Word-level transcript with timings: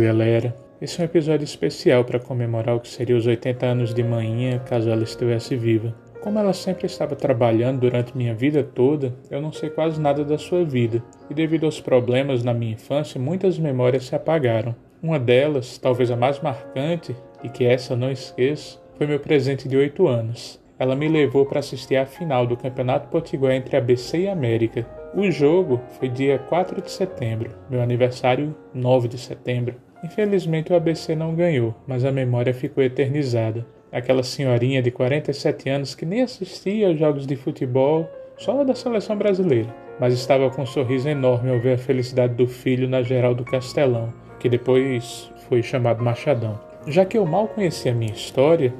galera. 0.00 0.54
Esse 0.80 1.00
é 1.00 1.02
um 1.02 1.04
episódio 1.06 1.44
especial 1.44 2.04
para 2.04 2.20
comemorar 2.20 2.76
o 2.76 2.80
que 2.80 2.88
seria 2.88 3.16
os 3.16 3.26
80 3.26 3.66
anos 3.66 3.92
de 3.92 4.02
manhã, 4.02 4.58
caso 4.60 4.88
ela 4.88 5.02
estivesse 5.02 5.56
viva. 5.56 5.94
Como 6.20 6.38
ela 6.38 6.52
sempre 6.52 6.86
estava 6.86 7.16
trabalhando 7.16 7.80
durante 7.80 8.16
minha 8.16 8.34
vida 8.34 8.62
toda, 8.62 9.14
eu 9.30 9.40
não 9.40 9.52
sei 9.52 9.70
quase 9.70 10.00
nada 10.00 10.24
da 10.24 10.38
sua 10.38 10.64
vida, 10.64 11.02
e 11.30 11.34
devido 11.34 11.64
aos 11.64 11.80
problemas 11.80 12.42
na 12.42 12.54
minha 12.54 12.72
infância, 12.72 13.20
muitas 13.20 13.58
memórias 13.58 14.06
se 14.06 14.14
apagaram. 14.14 14.74
Uma 15.02 15.18
delas, 15.18 15.78
talvez 15.78 16.10
a 16.10 16.16
mais 16.16 16.40
marcante, 16.40 17.14
e 17.42 17.48
que 17.48 17.64
essa 17.64 17.92
eu 17.92 17.96
não 17.96 18.10
esqueço, 18.10 18.82
foi 18.96 19.06
meu 19.06 19.20
presente 19.20 19.68
de 19.68 19.76
8 19.76 20.06
anos. 20.08 20.60
Ela 20.78 20.94
me 20.94 21.08
levou 21.08 21.44
para 21.44 21.58
assistir 21.58 21.96
à 21.96 22.06
final 22.06 22.46
do 22.46 22.56
Campeonato 22.56 23.08
Potiguar 23.08 23.52
entre 23.52 23.76
ABC 23.76 24.18
e 24.18 24.28
América. 24.28 24.86
O 25.14 25.28
jogo 25.30 25.80
foi 25.98 26.08
dia 26.08 26.38
4 26.38 26.82
de 26.82 26.90
setembro, 26.90 27.50
meu 27.68 27.80
aniversário 27.80 28.54
9 28.72 29.08
de 29.08 29.18
setembro. 29.18 29.74
Infelizmente 30.02 30.72
o 30.72 30.76
ABC 30.76 31.14
não 31.14 31.34
ganhou, 31.34 31.74
mas 31.86 32.04
a 32.04 32.12
memória 32.12 32.54
ficou 32.54 32.82
eternizada. 32.82 33.66
Aquela 33.90 34.22
senhorinha 34.22 34.82
de 34.82 34.90
47 34.90 35.68
anos 35.68 35.94
que 35.94 36.06
nem 36.06 36.22
assistia 36.22 36.88
aos 36.88 36.98
jogos 36.98 37.26
de 37.26 37.34
futebol, 37.34 38.08
só 38.36 38.62
da 38.62 38.74
seleção 38.74 39.16
brasileira, 39.16 39.74
mas 39.98 40.14
estava 40.14 40.48
com 40.50 40.62
um 40.62 40.66
sorriso 40.66 41.08
enorme 41.08 41.50
ao 41.50 41.58
ver 41.58 41.74
a 41.74 41.78
felicidade 41.78 42.34
do 42.34 42.46
filho 42.46 42.88
na 42.88 43.02
geral 43.02 43.34
do 43.34 43.44
Castelão, 43.44 44.12
que 44.38 44.48
depois 44.48 45.32
foi 45.48 45.62
chamado 45.62 46.04
Machadão. 46.04 46.60
Já 46.86 47.04
que 47.04 47.18
eu 47.18 47.26
mal 47.26 47.48
conhecia 47.48 47.90
a 47.90 47.94
minha 47.94 48.12
história, 48.12 48.72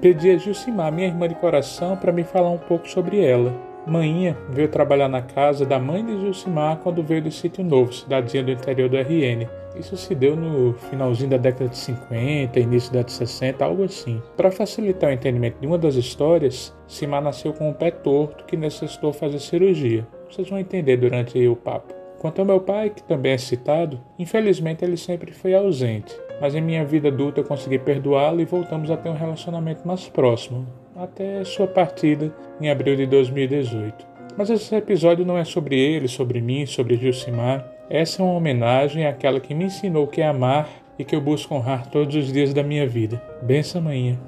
pedi 0.00 0.30
a 0.30 0.36
Gilcimar, 0.36 0.92
minha 0.92 1.08
irmã 1.08 1.26
de 1.28 1.34
coração, 1.36 1.96
para 1.96 2.12
me 2.12 2.24
falar 2.24 2.50
um 2.50 2.58
pouco 2.58 2.88
sobre 2.88 3.24
ela. 3.24 3.52
Maninha 3.86 4.36
veio 4.50 4.68
trabalhar 4.68 5.08
na 5.08 5.22
casa 5.22 5.64
da 5.64 5.78
mãe 5.78 6.04
de 6.04 6.20
Gilcimar 6.20 6.78
quando 6.78 7.02
veio 7.02 7.22
do 7.22 7.30
Sítio 7.30 7.64
Novo, 7.64 7.92
cidadezinha 7.92 8.42
do 8.42 8.50
interior 8.50 8.88
do 8.88 8.96
RN. 8.96 9.48
Isso 9.78 9.96
se 9.96 10.14
deu 10.14 10.34
no 10.36 10.72
finalzinho 10.74 11.30
da 11.30 11.36
década 11.36 11.68
de 11.68 11.76
50, 11.76 12.58
início 12.58 12.92
da 12.92 13.02
de 13.02 13.12
60, 13.12 13.64
algo 13.64 13.84
assim. 13.84 14.22
Para 14.36 14.50
facilitar 14.50 15.10
o 15.10 15.12
entendimento 15.12 15.58
de 15.60 15.66
uma 15.66 15.78
das 15.78 15.94
histórias, 15.94 16.74
Simar 16.86 17.22
nasceu 17.22 17.52
com 17.52 17.68
um 17.68 17.72
pé 17.72 17.90
torto 17.90 18.44
que 18.44 18.56
necessitou 18.56 19.12
fazer 19.12 19.38
cirurgia. 19.38 20.06
Vocês 20.30 20.48
vão 20.48 20.58
entender 20.58 20.96
durante 20.96 21.46
o 21.46 21.54
papo. 21.54 21.94
Quanto 22.18 22.38
ao 22.40 22.46
meu 22.46 22.60
pai, 22.60 22.90
que 22.90 23.02
também 23.02 23.32
é 23.32 23.38
citado, 23.38 24.00
infelizmente 24.18 24.84
ele 24.84 24.96
sempre 24.96 25.32
foi 25.32 25.54
ausente, 25.54 26.18
mas 26.40 26.54
em 26.54 26.62
minha 26.62 26.84
vida 26.84 27.08
adulta 27.08 27.40
eu 27.40 27.44
consegui 27.44 27.78
perdoá-lo 27.78 28.40
e 28.40 28.44
voltamos 28.44 28.90
a 28.90 28.96
ter 28.96 29.10
um 29.10 29.16
relacionamento 29.16 29.86
mais 29.86 30.08
próximo, 30.08 30.66
até 30.96 31.44
sua 31.44 31.66
partida 31.66 32.34
em 32.60 32.70
abril 32.70 32.96
de 32.96 33.06
2018. 33.06 34.06
Mas 34.36 34.50
esse 34.50 34.74
episódio 34.74 35.24
não 35.24 35.36
é 35.36 35.44
sobre 35.44 35.78
ele, 35.78 36.08
sobre 36.08 36.40
mim, 36.40 36.66
sobre 36.66 36.96
Gilcimar. 36.96 37.75
Essa 37.88 38.20
é 38.20 38.24
uma 38.24 38.34
homenagem 38.34 39.06
àquela 39.06 39.38
que 39.38 39.54
me 39.54 39.66
ensinou 39.66 40.08
que 40.08 40.20
é 40.20 40.26
amar 40.26 40.68
e 40.98 41.04
que 41.04 41.14
eu 41.14 41.20
busco 41.20 41.54
honrar 41.54 41.88
todos 41.88 42.14
os 42.16 42.32
dias 42.32 42.52
da 42.52 42.62
minha 42.62 42.86
vida. 42.86 43.22
Benção, 43.42 43.80
manhã. 43.80 44.18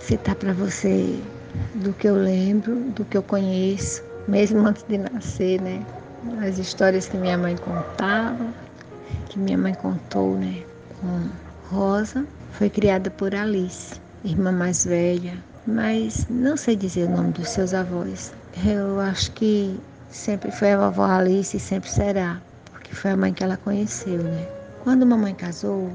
citar 0.00 0.34
para 0.34 0.52
você 0.52 1.18
do 1.76 1.94
que 1.94 2.06
eu 2.06 2.14
lembro, 2.14 2.74
do 2.90 3.02
que 3.02 3.16
eu 3.16 3.22
conheço, 3.22 4.04
mesmo 4.28 4.58
antes 4.58 4.82
de 4.82 4.98
nascer, 4.98 5.58
né? 5.62 5.82
As 6.40 6.56
histórias 6.56 7.08
que 7.08 7.16
minha 7.16 7.36
mãe 7.36 7.56
contava, 7.56 8.46
que 9.28 9.40
minha 9.40 9.58
mãe 9.58 9.74
contou, 9.74 10.38
né? 10.38 10.62
Com 11.00 11.28
Rosa, 11.68 12.24
foi 12.52 12.70
criada 12.70 13.10
por 13.10 13.34
Alice, 13.34 14.00
irmã 14.24 14.52
mais 14.52 14.84
velha, 14.84 15.34
mas 15.66 16.26
não 16.30 16.56
sei 16.56 16.76
dizer 16.76 17.08
o 17.08 17.12
nome 17.12 17.32
dos 17.32 17.48
seus 17.48 17.74
avós. 17.74 18.32
Eu 18.64 19.00
acho 19.00 19.32
que 19.32 19.76
sempre 20.10 20.52
foi 20.52 20.72
a 20.72 20.78
vovó 20.78 21.06
Alice 21.06 21.56
e 21.56 21.60
sempre 21.60 21.90
será, 21.90 22.40
porque 22.70 22.94
foi 22.94 23.10
a 23.10 23.16
mãe 23.16 23.32
que 23.34 23.42
ela 23.42 23.56
conheceu, 23.56 24.22
né? 24.22 24.46
Quando 24.84 25.04
mamãe 25.04 25.34
casou, 25.34 25.90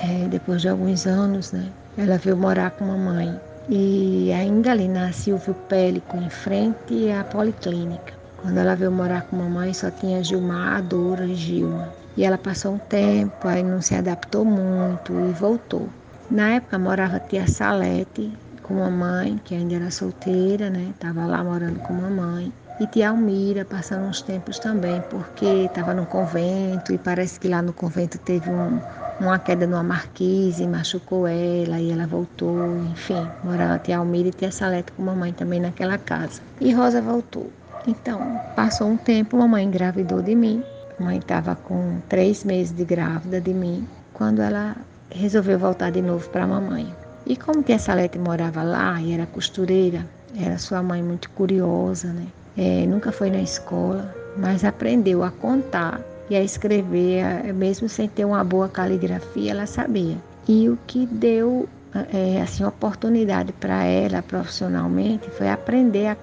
é, 0.00 0.28
depois 0.28 0.62
de 0.62 0.68
alguns 0.68 1.04
anos, 1.04 1.50
né? 1.50 1.68
Ela 1.98 2.16
veio 2.16 2.36
morar 2.36 2.70
com 2.70 2.84
a 2.84 2.96
mãe 2.96 3.40
e 3.68 4.30
ainda 4.32 4.70
ali 4.70 4.86
na 4.86 5.10
Silvio 5.12 5.54
Pélico, 5.68 6.16
em 6.16 6.30
frente 6.30 7.10
à 7.10 7.24
Policlínica. 7.24 8.13
Quando 8.44 8.58
ela 8.58 8.76
veio 8.76 8.92
morar 8.92 9.22
com 9.22 9.36
a 9.36 9.38
mamãe, 9.38 9.72
só 9.72 9.90
tinha 9.90 10.22
Gilmar, 10.22 10.82
Dora 10.82 11.24
e 11.24 11.34
Gilma. 11.34 11.88
E 12.14 12.24
ela 12.24 12.36
passou 12.36 12.74
um 12.74 12.78
tempo, 12.78 13.48
aí 13.48 13.62
não 13.62 13.80
se 13.80 13.94
adaptou 13.94 14.44
muito 14.44 15.14
e 15.18 15.32
voltou. 15.32 15.88
Na 16.30 16.50
época 16.50 16.78
morava 16.78 17.18
tia 17.18 17.48
Salete 17.48 18.36
com 18.62 18.84
a 18.84 18.90
mãe, 18.90 19.40
que 19.42 19.54
ainda 19.54 19.76
era 19.76 19.90
solteira, 19.90 20.68
né? 20.68 20.90
Estava 20.90 21.24
lá 21.24 21.42
morando 21.42 21.80
com 21.80 21.94
a 21.94 22.10
mãe. 22.10 22.52
E 22.78 22.86
tia 22.86 23.08
Almira 23.08 23.64
passando 23.64 24.04
uns 24.04 24.20
tempos 24.20 24.58
também, 24.58 25.02
porque 25.08 25.46
estava 25.64 25.94
no 25.94 26.04
convento 26.04 26.92
e 26.92 26.98
parece 26.98 27.40
que 27.40 27.48
lá 27.48 27.62
no 27.62 27.72
convento 27.72 28.18
teve 28.18 28.50
um, 28.50 28.78
uma 29.20 29.38
queda 29.38 29.66
numa 29.66 29.82
marquise, 29.82 30.68
machucou 30.68 31.26
ela 31.26 31.80
e 31.80 31.90
ela 31.90 32.06
voltou, 32.06 32.76
enfim, 32.92 33.26
morava 33.42 33.78
tia 33.78 33.96
Almira 33.96 34.28
e 34.28 34.32
tia 34.32 34.52
Salete 34.52 34.92
com 34.92 35.02
mamãe 35.02 35.32
também 35.32 35.60
naquela 35.60 35.96
casa. 35.96 36.42
E 36.60 36.74
Rosa 36.74 37.00
voltou. 37.00 37.50
Então, 37.86 38.40
passou 38.56 38.88
um 38.88 38.96
tempo, 38.96 39.36
mamãe 39.36 39.64
engravidou 39.64 40.22
de 40.22 40.34
mim. 40.34 40.62
Mãe 40.98 41.18
estava 41.18 41.54
com 41.54 41.98
três 42.08 42.44
meses 42.44 42.74
de 42.74 42.84
grávida 42.84 43.40
de 43.40 43.52
mim, 43.52 43.86
quando 44.12 44.40
ela 44.40 44.76
resolveu 45.10 45.58
voltar 45.58 45.90
de 45.90 46.00
novo 46.00 46.28
para 46.30 46.44
a 46.44 46.46
mamãe. 46.46 46.94
E 47.26 47.36
como 47.36 47.62
tia 47.62 47.78
Salete 47.78 48.18
morava 48.18 48.62
lá 48.62 49.00
e 49.00 49.12
era 49.12 49.26
costureira, 49.26 50.06
era 50.38 50.58
sua 50.58 50.82
mãe 50.82 51.02
muito 51.02 51.30
curiosa, 51.30 52.08
né? 52.08 52.26
É, 52.56 52.86
nunca 52.86 53.10
foi 53.10 53.30
na 53.30 53.40
escola, 53.40 54.14
mas 54.36 54.64
aprendeu 54.64 55.22
a 55.22 55.30
contar 55.30 56.00
e 56.30 56.36
a 56.36 56.42
escrever, 56.42 57.52
mesmo 57.52 57.88
sem 57.88 58.08
ter 58.08 58.24
uma 58.24 58.42
boa 58.44 58.68
caligrafia, 58.68 59.50
ela 59.50 59.66
sabia. 59.66 60.16
E 60.48 60.68
o 60.68 60.78
que 60.86 61.06
deu 61.06 61.68
é, 62.12 62.42
assim 62.42 62.64
oportunidade 62.64 63.52
para 63.52 63.84
ela 63.84 64.22
profissionalmente 64.22 65.30
foi 65.30 65.48
aprender 65.48 66.08
a, 66.08 66.16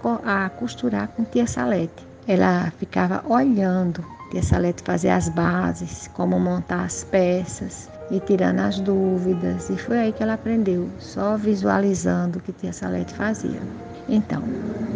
a 0.45 0.49
costurar 0.49 1.07
com 1.09 1.23
tia 1.23 1.47
Salete. 1.47 2.05
Ela 2.27 2.71
ficava 2.77 3.23
olhando 3.27 4.03
tia 4.31 4.43
Salete 4.43 4.83
fazer 4.83 5.09
as 5.09 5.29
bases, 5.29 6.07
como 6.13 6.39
montar 6.39 6.83
as 6.85 7.03
peças 7.03 7.89
e 8.09 8.19
tirando 8.19 8.59
as 8.59 8.79
dúvidas. 8.79 9.69
E 9.69 9.77
foi 9.77 9.99
aí 9.99 10.11
que 10.11 10.23
ela 10.23 10.33
aprendeu, 10.33 10.89
só 10.99 11.37
visualizando 11.37 12.39
o 12.39 12.41
que 12.41 12.51
tia 12.51 12.73
Salete 12.73 13.13
fazia. 13.13 13.61
Então, 14.07 14.43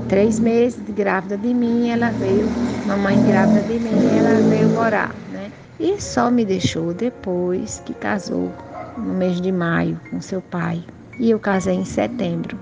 três 0.07 0.39
meses 0.39 0.83
de 0.83 0.91
grávida 0.91 1.37
de 1.37 1.53
mim, 1.53 1.89
ela 1.89 2.11
veio, 2.11 2.51
mamãe 2.83 3.21
grávida 3.21 3.63
de 3.63 3.79
mim, 3.79 4.15
ela 4.15 4.41
veio 4.41 4.69
morar, 4.69 5.15
né? 5.29 5.51
E 5.79 6.01
só 6.01 6.31
me 6.31 6.45
deixou 6.45 6.93
depois 6.93 7.79
que 7.85 7.93
casou, 7.93 8.53
no 8.97 9.13
mês 9.13 9.39
de 9.41 9.51
maio, 9.51 9.99
com 10.09 10.21
seu 10.21 10.41
pai. 10.41 10.83
E 11.19 11.31
eu 11.31 11.39
casei 11.39 11.75
em 11.75 11.85
setembro. 11.85 12.57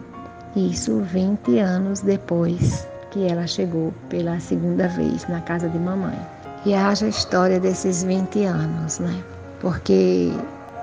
Isso 0.56 1.00
20 1.00 1.60
anos 1.60 2.02
depois 2.02 2.88
que 3.12 3.28
ela 3.28 3.48
chegou 3.48 3.94
pela 4.10 4.40
segunda 4.40 4.88
vez 4.88 5.28
na 5.28 5.42
casa 5.42 5.70
de 5.70 5.80
mamãe. 5.80 6.20
E 6.66 6.74
haja 6.74 7.06
a 7.06 7.10
história 7.10 7.60
desses 7.60 8.04
20 8.04 8.46
anos, 8.46 9.00
né? 9.00 9.24
Porque 9.60 10.32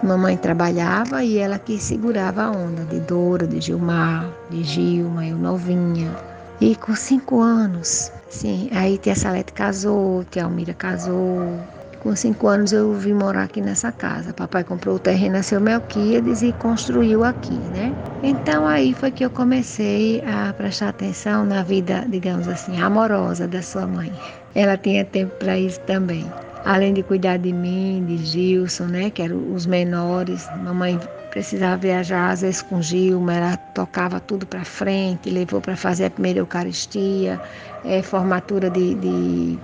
Mamãe 0.02 0.34
trabalhava 0.34 1.22
e 1.22 1.36
ela 1.36 1.58
que 1.58 1.78
segurava 1.78 2.44
a 2.44 2.50
onda 2.50 2.84
de 2.84 3.00
Dora, 3.00 3.46
de 3.46 3.60
Gilmar, 3.60 4.26
de 4.48 4.64
Gilma, 4.64 5.26
eu 5.26 5.36
novinha. 5.36 6.10
E 6.58 6.74
com 6.74 6.96
cinco 6.96 7.42
anos, 7.42 8.10
sim, 8.30 8.70
aí 8.72 8.96
tia 8.96 9.14
Salete 9.14 9.52
casou, 9.52 10.24
tia 10.24 10.44
Almira 10.44 10.72
casou. 10.72 11.60
Com 12.00 12.16
cinco 12.16 12.48
anos 12.48 12.72
eu 12.72 12.92
vim 12.94 13.12
morar 13.12 13.42
aqui 13.42 13.60
nessa 13.60 13.92
casa. 13.92 14.32
Papai 14.32 14.64
comprou 14.64 14.96
o 14.96 14.98
terreno 14.98 15.36
a 15.36 15.42
seu 15.42 15.60
Melquiades 15.60 16.40
e 16.42 16.52
construiu 16.54 17.22
aqui, 17.24 17.58
né? 17.72 17.94
Então 18.22 18.66
aí 18.66 18.94
foi 18.94 19.10
que 19.10 19.24
eu 19.24 19.30
comecei 19.30 20.22
a 20.26 20.52
prestar 20.54 20.88
atenção 20.88 21.44
na 21.44 21.62
vida, 21.62 22.06
digamos 22.08 22.48
assim, 22.48 22.80
amorosa 22.80 23.46
da 23.46 23.60
sua 23.60 23.86
mãe. 23.86 24.10
Ela 24.54 24.78
tinha 24.78 25.04
tempo 25.04 25.34
para 25.36 25.58
isso 25.58 25.78
também 25.80 26.26
além 26.64 26.92
de 26.92 27.02
cuidar 27.02 27.38
de 27.38 27.52
mim, 27.52 28.04
de 28.06 28.18
Gilson, 28.18 28.84
né, 28.84 29.10
que 29.10 29.22
eram 29.22 29.52
os 29.52 29.66
menores. 29.66 30.48
Mamãe 30.62 30.98
precisava 31.30 31.76
viajar 31.76 32.30
às 32.30 32.42
vezes 32.42 32.62
com 32.62 32.82
Gilma, 32.82 33.34
ela 33.34 33.56
tocava 33.56 34.20
tudo 34.20 34.46
para 34.46 34.64
frente, 34.64 35.30
levou 35.30 35.60
para 35.60 35.76
fazer 35.76 36.06
a 36.06 36.10
primeira 36.10 36.40
Eucaristia, 36.40 37.40
é, 37.84 38.02
formatura 38.02 38.68
de, 38.68 38.94
de, 38.96 39.58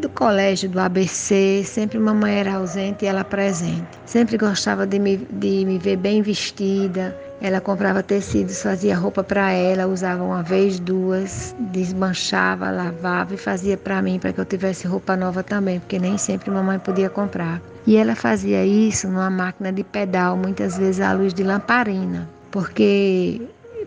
do 0.00 0.08
colégio, 0.08 0.68
do 0.68 0.78
ABC, 0.78 1.62
sempre 1.64 1.98
mamãe 1.98 2.38
era 2.40 2.54
ausente 2.54 3.04
e 3.04 3.08
ela 3.08 3.24
presente. 3.24 3.98
Sempre 4.06 4.36
gostava 4.38 4.86
de 4.86 4.98
me, 4.98 5.16
de 5.16 5.64
me 5.64 5.78
ver 5.78 5.96
bem 5.96 6.22
vestida, 6.22 7.16
Ela 7.42 7.58
comprava 7.58 8.02
tecidos, 8.02 8.60
fazia 8.62 8.94
roupa 8.94 9.24
para 9.24 9.50
ela, 9.50 9.86
usava 9.86 10.22
uma 10.22 10.42
vez, 10.42 10.78
duas, 10.78 11.56
desmanchava, 11.58 12.70
lavava 12.70 13.32
e 13.34 13.38
fazia 13.38 13.78
para 13.78 14.02
mim, 14.02 14.18
para 14.18 14.30
que 14.30 14.40
eu 14.40 14.44
tivesse 14.44 14.86
roupa 14.86 15.16
nova 15.16 15.42
também, 15.42 15.80
porque 15.80 15.98
nem 15.98 16.18
sempre 16.18 16.50
mamãe 16.50 16.78
podia 16.78 17.08
comprar. 17.08 17.62
E 17.86 17.96
ela 17.96 18.14
fazia 18.14 18.62
isso 18.66 19.08
numa 19.08 19.30
máquina 19.30 19.72
de 19.72 19.82
pedal, 19.82 20.36
muitas 20.36 20.76
vezes 20.76 21.00
à 21.00 21.14
luz 21.14 21.32
de 21.32 21.42
lamparina, 21.42 22.28
porque 22.50 23.40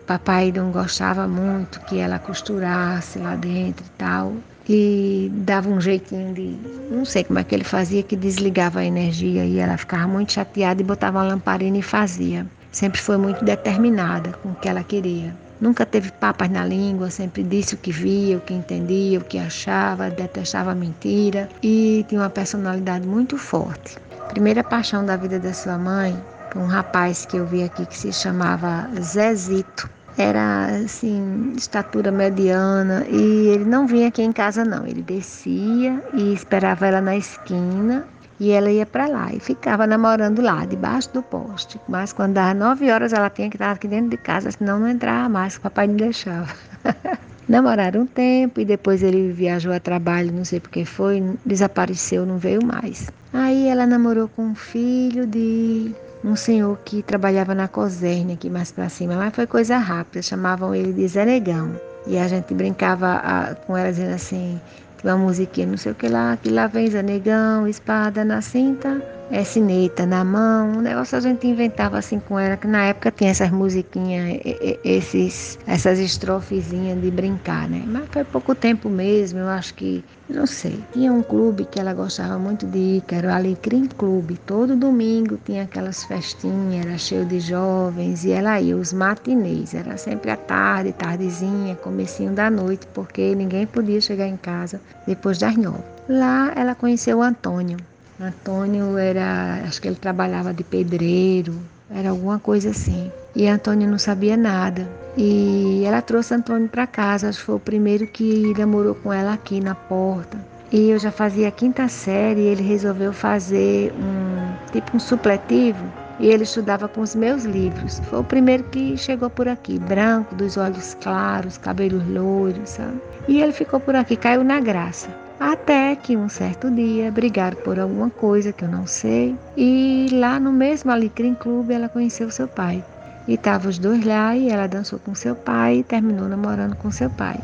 papai 0.04 0.52
não 0.52 0.72
gostava 0.72 1.28
muito 1.28 1.78
que 1.82 1.98
ela 2.00 2.18
costurasse 2.18 3.20
lá 3.20 3.36
dentro 3.36 3.86
e 3.86 3.90
tal. 3.96 4.32
E 4.68 5.30
dava 5.34 5.68
um 5.68 5.80
jeitinho 5.80 6.32
de. 6.32 6.56
Não 6.90 7.04
sei 7.04 7.24
como 7.24 7.38
é 7.38 7.44
que 7.44 7.54
ele 7.54 7.64
fazia, 7.64 8.02
que 8.02 8.16
desligava 8.16 8.80
a 8.80 8.84
energia 8.84 9.44
e 9.44 9.58
ela 9.58 9.76
ficava 9.76 10.06
muito 10.06 10.32
chateada 10.32 10.80
e 10.80 10.84
botava 10.84 11.18
uma 11.18 11.24
lamparina 11.24 11.78
e 11.78 11.82
fazia. 11.82 12.46
Sempre 12.72 13.00
foi 13.00 13.16
muito 13.16 13.44
determinada 13.44 14.32
com 14.42 14.50
o 14.50 14.54
que 14.54 14.68
ela 14.68 14.82
queria. 14.82 15.34
Nunca 15.60 15.86
teve 15.86 16.10
papas 16.12 16.50
na 16.50 16.64
língua, 16.64 17.10
sempre 17.10 17.42
disse 17.42 17.74
o 17.74 17.78
que 17.78 17.92
via, 17.92 18.38
o 18.38 18.40
que 18.40 18.52
entendia, 18.52 19.18
o 19.18 19.24
que 19.24 19.38
achava, 19.38 20.10
detestava 20.10 20.74
mentira 20.74 21.48
e 21.62 22.04
tinha 22.08 22.20
uma 22.20 22.30
personalidade 22.30 23.06
muito 23.06 23.38
forte. 23.38 23.96
Primeira 24.28 24.64
paixão 24.64 25.06
da 25.06 25.16
vida 25.16 25.38
da 25.38 25.52
sua 25.52 25.78
mãe, 25.78 26.16
um 26.56 26.66
rapaz 26.66 27.24
que 27.24 27.36
eu 27.36 27.46
vi 27.46 27.62
aqui 27.62 27.86
que 27.86 27.96
se 27.96 28.12
chamava 28.12 28.88
Zezito 29.00 29.88
era 30.16 30.66
assim, 30.84 31.52
estatura 31.56 32.10
mediana 32.12 33.04
e 33.08 33.48
ele 33.48 33.64
não 33.64 33.86
vinha 33.86 34.08
aqui 34.08 34.22
em 34.22 34.32
casa 34.32 34.64
não, 34.64 34.86
ele 34.86 35.02
descia 35.02 36.02
e 36.12 36.32
esperava 36.32 36.86
ela 36.86 37.00
na 37.00 37.16
esquina 37.16 38.06
e 38.38 38.50
ela 38.50 38.70
ia 38.70 38.86
para 38.86 39.06
lá 39.06 39.32
e 39.32 39.40
ficava 39.40 39.86
namorando 39.86 40.42
lá, 40.42 40.64
debaixo 40.64 41.12
do 41.12 41.22
poste. 41.22 41.80
Mas 41.88 42.12
quando 42.12 42.34
dava 42.34 42.54
nove 42.54 42.90
horas 42.90 43.12
ela 43.12 43.30
tinha 43.30 43.48
que 43.48 43.56
estar 43.56 43.72
aqui 43.72 43.88
dentro 43.88 44.10
de 44.10 44.16
casa, 44.16 44.50
senão 44.50 44.78
não 44.78 44.88
entrava 44.88 45.28
mais, 45.28 45.56
o 45.56 45.60
papai 45.60 45.86
não 45.86 45.96
deixava. 45.96 46.52
Namoraram 47.46 48.02
um 48.02 48.06
tempo 48.06 48.60
e 48.60 48.64
depois 48.64 49.02
ele 49.02 49.30
viajou 49.30 49.72
a 49.72 49.78
trabalho, 49.78 50.32
não 50.32 50.44
sei 50.44 50.60
porque 50.60 50.84
foi, 50.84 51.22
desapareceu, 51.44 52.24
não 52.24 52.38
veio 52.38 52.64
mais. 52.64 53.10
Aí 53.32 53.68
ela 53.68 53.86
namorou 53.86 54.28
com 54.28 54.46
um 54.46 54.54
filho 54.54 55.26
de 55.26 55.94
um 56.24 56.34
senhor 56.34 56.78
que 56.84 57.02
trabalhava 57.02 57.54
na 57.54 57.68
Coserne 57.68 58.32
aqui 58.32 58.48
mais 58.48 58.72
para 58.72 58.88
cima, 58.88 59.14
mas 59.14 59.34
foi 59.34 59.46
coisa 59.46 59.76
rápida, 59.76 60.22
chamavam 60.22 60.74
ele 60.74 60.92
de 60.92 61.06
Zé 61.06 61.26
Negão. 61.26 61.78
E 62.06 62.16
a 62.16 62.26
gente 62.26 62.54
brincava 62.54 63.16
a, 63.16 63.54
com 63.54 63.76
ela 63.76 63.90
dizendo 63.90 64.14
assim, 64.14 64.58
uma 65.04 65.18
musiquinha, 65.18 65.66
não 65.66 65.76
sei 65.76 65.92
o 65.92 65.94
que 65.94 66.08
lá, 66.08 66.38
que 66.42 66.48
lá 66.48 66.66
vem 66.66 66.90
Zé 66.90 67.02
Negão, 67.02 67.68
espada 67.68 68.24
na 68.24 68.40
cinta, 68.40 69.02
é 69.34 69.42
sineta 69.42 70.06
na 70.06 70.24
mão, 70.24 70.78
um 70.78 70.80
negócio 70.80 71.18
a 71.18 71.20
gente 71.20 71.44
inventava 71.44 71.98
assim 71.98 72.20
com 72.20 72.38
ela, 72.38 72.56
que 72.56 72.68
na 72.68 72.84
época 72.84 73.10
tinha 73.10 73.30
essas 73.30 73.50
musiquinhas, 73.50 74.40
esses, 74.84 75.58
essas 75.66 75.98
estrofezinhas 75.98 77.00
de 77.00 77.10
brincar, 77.10 77.68
né? 77.68 77.82
Mas 77.84 78.04
foi 78.12 78.22
pouco 78.22 78.54
tempo 78.54 78.88
mesmo, 78.88 79.40
eu 79.40 79.48
acho 79.48 79.74
que, 79.74 80.04
não 80.28 80.46
sei. 80.46 80.78
Tinha 80.92 81.12
um 81.12 81.20
clube 81.20 81.64
que 81.64 81.80
ela 81.80 81.92
gostava 81.92 82.38
muito 82.38 82.64
de 82.64 82.78
ir, 82.78 83.00
que 83.00 83.14
era 83.16 83.26
o 83.26 83.32
Alecrim 83.32 83.86
Clube. 83.86 84.38
Todo 84.46 84.76
domingo 84.76 85.36
tinha 85.44 85.64
aquelas 85.64 86.04
festinhas, 86.04 86.86
era 86.86 86.96
cheio 86.96 87.24
de 87.24 87.40
jovens, 87.40 88.24
e 88.24 88.30
ela 88.30 88.60
ia, 88.60 88.76
os 88.76 88.92
matinês, 88.92 89.74
era 89.74 89.96
sempre 89.96 90.30
à 90.30 90.36
tarde, 90.36 90.92
tardezinha, 90.92 91.74
comecinho 91.74 92.32
da 92.32 92.48
noite, 92.48 92.86
porque 92.94 93.34
ninguém 93.34 93.66
podia 93.66 94.00
chegar 94.00 94.28
em 94.28 94.36
casa 94.36 94.80
depois 95.08 95.38
das 95.38 95.56
nove. 95.56 95.82
Lá 96.08 96.52
ela 96.54 96.76
conheceu 96.76 97.18
o 97.18 97.22
Antônio, 97.22 97.78
Antônio 98.20 98.96
era, 98.96 99.62
acho 99.66 99.80
que 99.80 99.88
ele 99.88 99.96
trabalhava 99.96 100.54
de 100.54 100.62
pedreiro, 100.62 101.54
era 101.90 102.10
alguma 102.10 102.38
coisa 102.38 102.70
assim. 102.70 103.10
E 103.34 103.48
Antônio 103.48 103.88
não 103.88 103.98
sabia 103.98 104.36
nada. 104.36 104.88
E 105.16 105.82
ela 105.84 106.00
trouxe 106.00 106.34
Antônio 106.34 106.68
para 106.68 106.86
casa, 106.86 107.28
acho 107.28 107.38
que 107.38 107.44
foi 107.44 107.54
o 107.56 107.60
primeiro 107.60 108.06
que 108.06 108.52
namorou 108.58 108.94
com 108.94 109.12
ela 109.12 109.32
aqui 109.32 109.60
na 109.60 109.74
porta. 109.74 110.38
E 110.72 110.90
eu 110.90 110.98
já 110.98 111.12
fazia 111.12 111.48
a 111.48 111.52
quinta 111.52 111.86
série 111.88 112.40
e 112.40 112.46
ele 112.46 112.62
resolveu 112.62 113.12
fazer 113.12 113.92
um 113.92 114.70
tipo 114.72 114.96
um 114.96 115.00
supletivo 115.00 115.84
e 116.18 116.28
ele 116.28 116.44
estudava 116.44 116.88
com 116.88 117.00
os 117.00 117.14
meus 117.14 117.44
livros. 117.44 118.00
Foi 118.10 118.20
o 118.20 118.24
primeiro 118.24 118.64
que 118.64 118.96
chegou 118.96 119.30
por 119.30 119.46
aqui, 119.48 119.78
branco, 119.78 120.34
dos 120.34 120.56
olhos 120.56 120.96
claros, 121.00 121.58
cabelos 121.58 122.06
loiros, 122.08 122.70
sabe? 122.70 123.00
E 123.28 123.40
ele 123.40 123.52
ficou 123.52 123.80
por 123.80 123.94
aqui, 123.94 124.16
caiu 124.16 124.44
na 124.44 124.60
graça. 124.60 125.08
Até 125.38 125.96
que 125.96 126.16
um 126.16 126.28
certo 126.28 126.70
dia 126.70 127.10
brigaram 127.10 127.56
por 127.58 127.78
alguma 127.78 128.08
coisa 128.08 128.52
que 128.52 128.64
eu 128.64 128.68
não 128.68 128.86
sei, 128.86 129.36
e 129.56 130.08
lá 130.12 130.38
no 130.38 130.52
mesmo 130.52 130.90
Alecrim 130.90 131.34
Clube 131.34 131.74
ela 131.74 131.88
conheceu 131.88 132.30
seu 132.30 132.46
pai. 132.46 132.84
E 133.26 133.34
estavam 133.34 133.70
os 133.70 133.78
dois 133.78 134.04
lá 134.04 134.36
e 134.36 134.48
ela 134.48 134.66
dançou 134.66 134.98
com 134.98 135.14
seu 135.14 135.34
pai 135.34 135.78
e 135.78 135.82
terminou 135.82 136.28
namorando 136.28 136.76
com 136.76 136.90
seu 136.90 137.08
pai. 137.08 137.40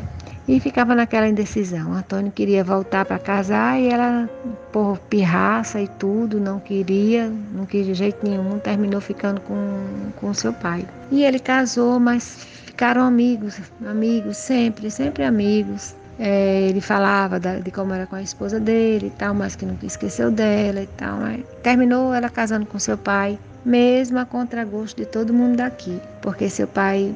E 0.47 0.59
ficava 0.61 0.95
naquela 0.95 1.29
indecisão. 1.29 1.93
Antônio 1.93 2.33
queria 2.33 2.63
voltar 2.65 3.05
para 3.05 3.19
casar 3.19 3.81
e 3.81 3.89
ela, 3.89 4.29
por 4.73 4.99
pirraça 4.99 5.81
e 5.81 5.87
tudo, 5.87 6.41
não 6.41 6.59
queria, 6.59 7.33
não 7.53 7.65
quis 7.65 7.87
de 7.87 7.95
jeito 7.95 8.29
nenhum, 8.29 8.59
terminou 8.59 9.01
ficando 9.01 9.41
com, 9.43 9.81
com 10.17 10.35
seu 10.35 10.53
pai. 10.53 10.85
E 11.11 11.25
ele 11.25 11.39
casou, 11.39 12.01
mas 12.01 12.47
ficaram 12.67 13.03
amigos, 13.03 13.61
amigos, 13.87 14.37
sempre, 14.37 14.91
sempre 14.91 15.25
amigos. 15.25 15.95
É, 16.23 16.69
ele 16.69 16.83
falava 16.83 17.41
da, 17.41 17.61
de 17.61 17.71
como 17.71 17.95
era 17.95 18.07
com 18.07 18.15
a 18.15 18.21
esposa 18.21 18.61
dele 18.61 19.07
e 19.07 19.11
tal, 19.11 19.33
mas 19.33 19.57
que 19.57 19.65
nunca 19.65 19.87
esqueceu 19.87 20.31
dela 20.31 20.83
e 20.83 20.87
tal. 20.87 21.17
Mas 21.17 21.41
terminou 21.63 22.13
ela 22.13 22.29
casando 22.29 22.67
com 22.67 22.79
seu 22.79 22.99
pai, 22.99 23.39
mesmo 23.65 24.19
a 24.19 24.27
contragosto 24.27 25.01
de 25.01 25.07
todo 25.07 25.33
mundo 25.33 25.57
daqui, 25.57 25.99
porque 26.21 26.51
seu 26.51 26.69
pai. 26.69 27.15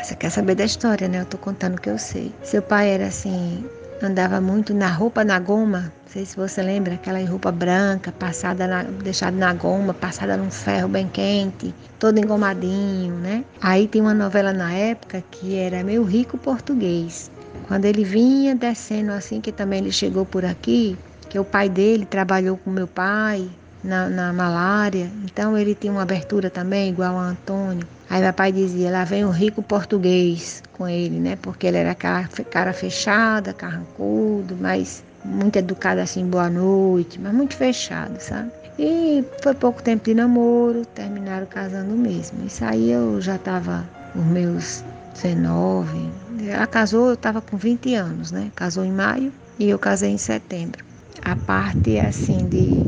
Você 0.00 0.14
quer 0.14 0.30
saber 0.30 0.54
da 0.54 0.64
história, 0.64 1.08
né? 1.08 1.22
Eu 1.22 1.26
tô 1.26 1.38
contando 1.38 1.76
o 1.76 1.80
que 1.80 1.90
eu 1.90 1.98
sei. 1.98 2.32
Seu 2.44 2.62
pai 2.62 2.90
era 2.90 3.06
assim, 3.06 3.64
andava 4.00 4.40
muito 4.40 4.72
na 4.72 4.88
roupa 4.88 5.24
na 5.24 5.40
goma. 5.40 5.92
Não 6.04 6.12
sei 6.12 6.24
se 6.24 6.36
você 6.36 6.62
lembra, 6.62 6.94
aquela 6.94 7.18
roupa 7.28 7.50
branca, 7.50 8.12
passada 8.12 8.68
na, 8.68 8.82
deixada 8.84 9.36
na 9.36 9.52
goma, 9.54 9.92
passada 9.92 10.36
num 10.36 10.52
ferro 10.52 10.88
bem 10.88 11.08
quente, 11.08 11.74
todo 11.98 12.18
engomadinho, 12.18 13.16
né? 13.16 13.44
Aí 13.60 13.88
tem 13.88 14.00
uma 14.00 14.14
novela 14.14 14.52
na 14.52 14.72
época 14.72 15.24
que 15.32 15.56
era 15.56 15.82
Meu 15.82 16.04
Rico 16.04 16.38
Português. 16.38 17.34
Quando 17.66 17.84
ele 17.84 18.04
vinha 18.04 18.54
descendo 18.54 19.12
assim, 19.12 19.40
que 19.40 19.52
também 19.52 19.80
ele 19.80 19.92
chegou 19.92 20.24
por 20.24 20.44
aqui, 20.44 20.96
que 21.28 21.38
o 21.38 21.44
pai 21.44 21.68
dele 21.68 22.06
trabalhou 22.06 22.56
com 22.56 22.70
meu 22.70 22.86
pai 22.86 23.48
na, 23.82 24.08
na 24.08 24.32
malária, 24.32 25.10
então 25.24 25.56
ele 25.56 25.74
tinha 25.74 25.92
uma 25.92 26.02
abertura 26.02 26.50
também, 26.50 26.90
igual 26.90 27.16
a 27.16 27.22
Antônio. 27.22 27.86
Aí 28.08 28.22
meu 28.22 28.32
pai 28.32 28.52
dizia, 28.52 28.90
lá 28.90 29.04
vem 29.04 29.24
o 29.24 29.30
rico 29.30 29.62
português 29.62 30.62
com 30.72 30.88
ele, 30.88 31.18
né? 31.18 31.36
Porque 31.36 31.66
ele 31.66 31.76
era 31.76 31.94
cara, 31.94 32.28
cara 32.50 32.72
fechada, 32.72 33.52
carrancudo, 33.52 34.56
mas 34.60 35.04
muito 35.24 35.56
educado 35.56 36.00
assim, 36.00 36.24
boa 36.24 36.48
noite, 36.48 37.20
mas 37.20 37.34
muito 37.34 37.54
fechado, 37.54 38.20
sabe? 38.20 38.50
E 38.78 39.24
foi 39.42 39.54
pouco 39.54 39.82
tempo 39.82 40.04
de 40.04 40.14
namoro, 40.14 40.84
terminaram 40.86 41.46
casando 41.46 41.96
mesmo. 41.96 42.44
Isso 42.46 42.64
aí 42.64 42.90
eu 42.90 43.20
já 43.20 43.36
estava 43.36 43.84
os 44.14 44.24
meus 44.24 44.84
19, 45.14 46.10
ela 46.44 46.66
casou, 46.66 47.08
eu 47.08 47.14
estava 47.14 47.40
com 47.40 47.56
20 47.56 47.94
anos, 47.94 48.30
né? 48.30 48.50
Casou 48.54 48.84
em 48.84 48.92
maio 48.92 49.32
e 49.58 49.68
eu 49.68 49.78
casei 49.78 50.10
em 50.10 50.18
setembro. 50.18 50.84
A 51.22 51.34
parte, 51.34 51.98
assim, 51.98 52.48
de, 52.48 52.84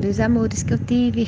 dos 0.00 0.20
amores 0.20 0.62
que 0.62 0.74
eu 0.74 0.78
tive, 0.78 1.26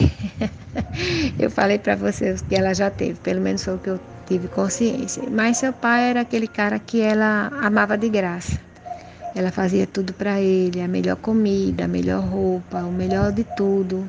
eu 1.38 1.50
falei 1.50 1.78
para 1.78 1.96
vocês 1.96 2.40
que 2.40 2.54
ela 2.54 2.72
já 2.74 2.90
teve, 2.90 3.14
pelo 3.20 3.40
menos 3.40 3.64
foi 3.64 3.74
o 3.74 3.78
que 3.78 3.90
eu 3.90 4.00
tive 4.26 4.48
consciência. 4.48 5.22
Mas 5.30 5.58
seu 5.58 5.72
pai 5.72 6.10
era 6.10 6.20
aquele 6.20 6.46
cara 6.46 6.78
que 6.78 7.00
ela 7.00 7.50
amava 7.60 7.96
de 7.96 8.08
graça. 8.08 8.58
Ela 9.34 9.50
fazia 9.50 9.86
tudo 9.86 10.12
para 10.12 10.40
ele, 10.40 10.80
a 10.80 10.88
melhor 10.88 11.16
comida, 11.16 11.84
a 11.84 11.88
melhor 11.88 12.22
roupa, 12.22 12.78
o 12.78 12.92
melhor 12.92 13.32
de 13.32 13.44
tudo. 13.44 14.08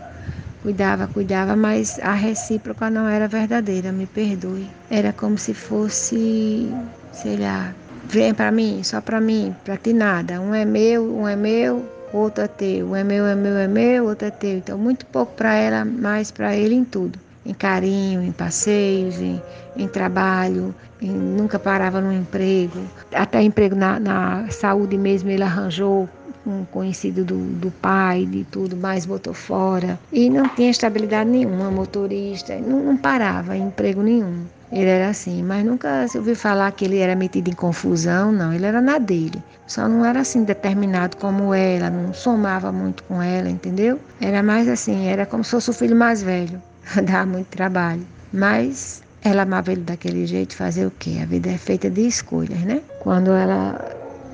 Cuidava, 0.61 1.07
cuidava, 1.07 1.55
mas 1.55 1.99
a 1.99 2.13
recíproca 2.13 2.89
não 2.89 3.07
era 3.07 3.27
verdadeira, 3.27 3.91
me 3.91 4.05
perdoe. 4.05 4.69
Era 4.89 5.13
como 5.13 5.37
se 5.37 5.53
fosse 5.53 6.69
sei 7.11 7.37
lá, 7.37 7.73
vem 8.05 8.33
para 8.33 8.51
mim, 8.51 8.81
só 8.83 9.01
para 9.01 9.19
mim, 9.19 9.55
para 9.63 9.77
ti 9.77 9.93
nada. 9.93 10.39
Um 10.39 10.53
é 10.53 10.65
meu, 10.65 11.03
um 11.03 11.27
é 11.27 11.35
meu, 11.35 11.85
outro 12.13 12.43
é 12.43 12.47
teu. 12.47 12.87
Um 12.87 12.95
é 12.95 13.03
meu, 13.03 13.25
é 13.25 13.35
meu, 13.35 13.57
é 13.57 13.67
meu, 13.67 14.05
outro 14.05 14.27
é 14.27 14.31
teu. 14.31 14.57
Então, 14.57 14.77
muito 14.77 15.05
pouco 15.05 15.33
para 15.33 15.53
ela, 15.55 15.85
mais 15.85 16.31
para 16.31 16.55
ele 16.55 16.75
em 16.75 16.83
tudo. 16.83 17.19
Em 17.45 17.53
carinho, 17.53 18.21
em 18.21 18.31
passeios, 18.31 19.19
em, 19.19 19.41
em 19.75 19.87
trabalho, 19.87 20.73
em, 21.01 21.09
nunca 21.09 21.57
parava 21.57 22.01
no 22.01 22.11
emprego. 22.11 22.79
Até 23.13 23.41
emprego 23.41 23.75
na, 23.75 23.99
na 23.99 24.47
saúde 24.49 24.97
mesmo 24.97 25.29
ele 25.29 25.43
arranjou 25.43 26.07
um 26.45 26.65
conhecido 26.65 27.23
do, 27.23 27.37
do 27.37 27.71
pai, 27.71 28.25
de 28.25 28.43
tudo, 28.45 28.75
mas 28.75 29.05
botou 29.05 29.33
fora. 29.33 29.99
E 30.11 30.29
não 30.29 30.47
tinha 30.49 30.71
estabilidade 30.71 31.29
nenhuma, 31.29 31.69
motorista, 31.69 32.57
não, 32.57 32.79
não 32.79 32.97
parava 32.97 33.55
em 33.55 33.67
emprego 33.67 34.01
nenhum. 34.01 34.45
Ele 34.71 34.89
era 34.89 35.09
assim, 35.09 35.41
mas 35.43 35.65
nunca 35.65 36.07
se 36.07 36.17
ouviu 36.17 36.35
falar 36.35 36.71
que 36.71 36.85
ele 36.85 36.99
era 36.99 37.15
metido 37.15 37.49
em 37.49 37.53
confusão, 37.53 38.31
não. 38.31 38.53
Ele 38.53 38.65
era 38.65 38.79
na 38.79 38.97
dele. 38.97 39.41
Só 39.65 39.87
não 39.87 40.05
era 40.05 40.21
assim 40.21 40.43
determinado 40.43 41.17
como 41.17 41.53
ela, 41.53 41.89
não 41.89 42.13
somava 42.13 42.71
muito 42.71 43.03
com 43.03 43.21
ela, 43.21 43.49
entendeu? 43.49 43.99
Era 44.21 44.43
mais 44.43 44.67
assim, 44.67 45.07
era 45.07 45.25
como 45.25 45.43
se 45.43 45.51
fosse 45.51 45.69
o 45.69 45.73
filho 45.73 45.95
mais 45.95 46.21
velho. 46.21 46.61
Dava 47.03 47.25
muito 47.25 47.47
trabalho. 47.47 48.05
Mas 48.31 49.01
ela 49.23 49.43
amava 49.43 49.71
ele 49.71 49.81
daquele 49.81 50.25
jeito, 50.25 50.55
fazer 50.55 50.85
o 50.85 50.91
quê? 50.91 51.19
A 51.21 51.25
vida 51.25 51.49
é 51.49 51.57
feita 51.57 51.89
de 51.89 52.07
escolhas, 52.07 52.59
né? 52.61 52.81
Quando 52.99 53.31
ela 53.31 53.79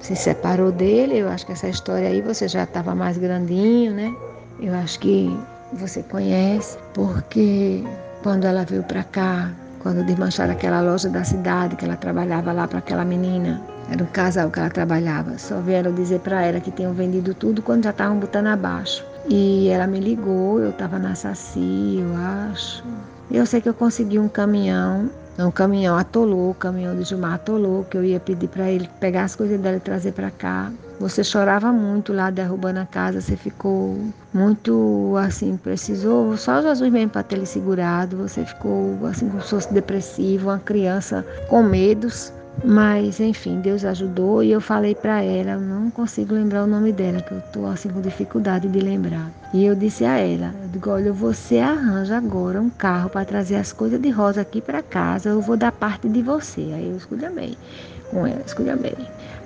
se 0.02 0.16
separou 0.16 0.72
dele, 0.72 1.18
eu 1.18 1.30
acho 1.30 1.46
que 1.46 1.54
essa 1.54 1.68
história 1.68 2.08
aí 2.08 2.22
você 2.22 2.48
já 2.48 2.64
estava 2.64 2.94
mais 2.94 3.18
grandinho, 3.18 3.94
né? 3.94 4.14
Eu 4.60 4.74
acho 4.76 5.00
que 5.00 5.38
você 5.74 6.04
conhece, 6.04 6.78
porque 6.94 7.84
quando 8.22 8.46
ela 8.46 8.64
veio 8.64 8.84
para 8.84 9.04
cá, 9.04 9.52
quando 9.86 10.04
desmancharam 10.04 10.52
aquela 10.52 10.82
loja 10.82 11.08
da 11.10 11.24
cidade 11.24 11.76
que 11.76 11.86
ela 11.86 11.96
trabalhava 11.96 12.52
lá 12.52 12.68
para 12.68 12.80
aquela 12.80 13.06
menina, 13.06 13.62
era 13.88 14.04
um 14.04 14.08
casal 14.08 14.50
que 14.50 14.58
ela 14.58 14.72
trabalhava, 14.72 15.38
só 15.38 15.62
vieram 15.62 15.94
dizer 15.94 16.22
para 16.22 16.42
ela 16.42 16.60
que 16.60 16.72
tinham 16.72 16.92
vendido 16.92 17.36
tudo 17.36 17.62
quando 17.62 17.84
já 17.84 17.92
estavam 17.92 18.18
botando 18.18 18.48
abaixo. 18.48 19.06
E 19.30 19.68
ela 19.70 19.86
me 19.86 20.00
ligou, 20.00 20.60
eu 20.60 20.72
estava 20.72 20.98
na 20.98 21.14
Saci, 21.14 22.00
eu 22.00 22.18
acho. 22.50 22.84
Eu 23.30 23.46
sei 23.46 23.62
que 23.62 23.70
eu 23.70 23.76
consegui 23.76 24.18
um 24.18 24.28
caminhão 24.28 25.08
um 25.38 25.52
caminhão 25.52 25.98
atolou, 25.98 26.52
o 26.52 26.56
caminhão 26.56 26.96
de 26.96 27.04
Gilmar 27.04 27.34
atolou, 27.34 27.84
que 27.84 27.98
eu 27.98 28.04
ia 28.04 28.20
pedir 28.20 28.48
para 28.48 28.72
ele 28.72 28.90
pegar 29.00 29.26
as 29.26 29.36
coisas 29.36 29.60
dela 29.60 29.78
e 29.78 29.82
trazer 29.82 30.14
para 30.14 30.32
cá. 30.32 30.72
Você 31.00 31.24
chorava 31.24 31.72
muito 31.72 32.14
lá 32.14 32.30
derrubando 32.30 32.80
a 32.80 32.86
casa, 32.86 33.20
você 33.20 33.36
ficou 33.36 33.98
muito 34.34 35.14
assim, 35.18 35.58
precisou 35.58 36.38
só 36.38 36.62
Jesus 36.62 36.92
mesmo 36.92 37.12
para 37.12 37.24
ter 37.24 37.36
ele 37.36 37.46
segurado. 37.46 38.18
Você 38.18 38.46
ficou 38.46 38.98
assim 39.06 39.28
como 39.28 39.42
se 39.42 39.50
fosse 39.50 39.74
depressivo, 39.74 40.50
uma 40.50 40.60
criança 40.60 41.26
com 41.50 41.64
medos. 41.64 42.32
Mas, 42.64 43.20
enfim, 43.20 43.60
Deus 43.60 43.84
ajudou 43.84 44.42
e 44.42 44.52
eu 44.52 44.62
falei 44.62 44.96
para 44.96 45.22
ela, 45.22 45.58
não 45.58 45.92
consigo 45.92 46.34
lembrar 46.34 46.64
o 46.64 46.68
nome 46.68 46.94
dela, 46.94 47.22
que 47.22 47.34
eu 47.34 47.40
estou 47.40 47.68
assim 47.68 47.90
com 47.90 48.00
dificuldade 48.00 48.70
de 48.70 48.80
lembrar. 48.80 49.30
E 49.54 49.66
eu 49.66 49.76
disse 49.76 50.06
a 50.06 50.18
ela, 50.18 50.54
eu 50.64 50.70
digo, 50.70 50.90
olha, 50.90 51.12
você 51.12 51.60
arranja 51.60 52.16
agora 52.18 52.62
um 52.62 52.70
carro 52.70 53.10
para 53.10 53.26
trazer 53.26 53.58
as 53.58 53.74
coisas 53.74 54.00
de 54.00 54.10
rosa 54.10 54.42
aqui 54.42 54.62
para 54.62 54.82
casa, 54.82 55.30
eu 55.30 55.42
vou 55.42 55.58
dar 55.58 55.72
parte 55.72 56.08
de 56.08 56.22
você. 56.22 56.62
Aí 56.62 56.90
eu 56.90 56.98
escolhamei 56.98 57.58
com 58.10 58.26
ela, 58.26 58.42
escolhamei. 58.46 58.96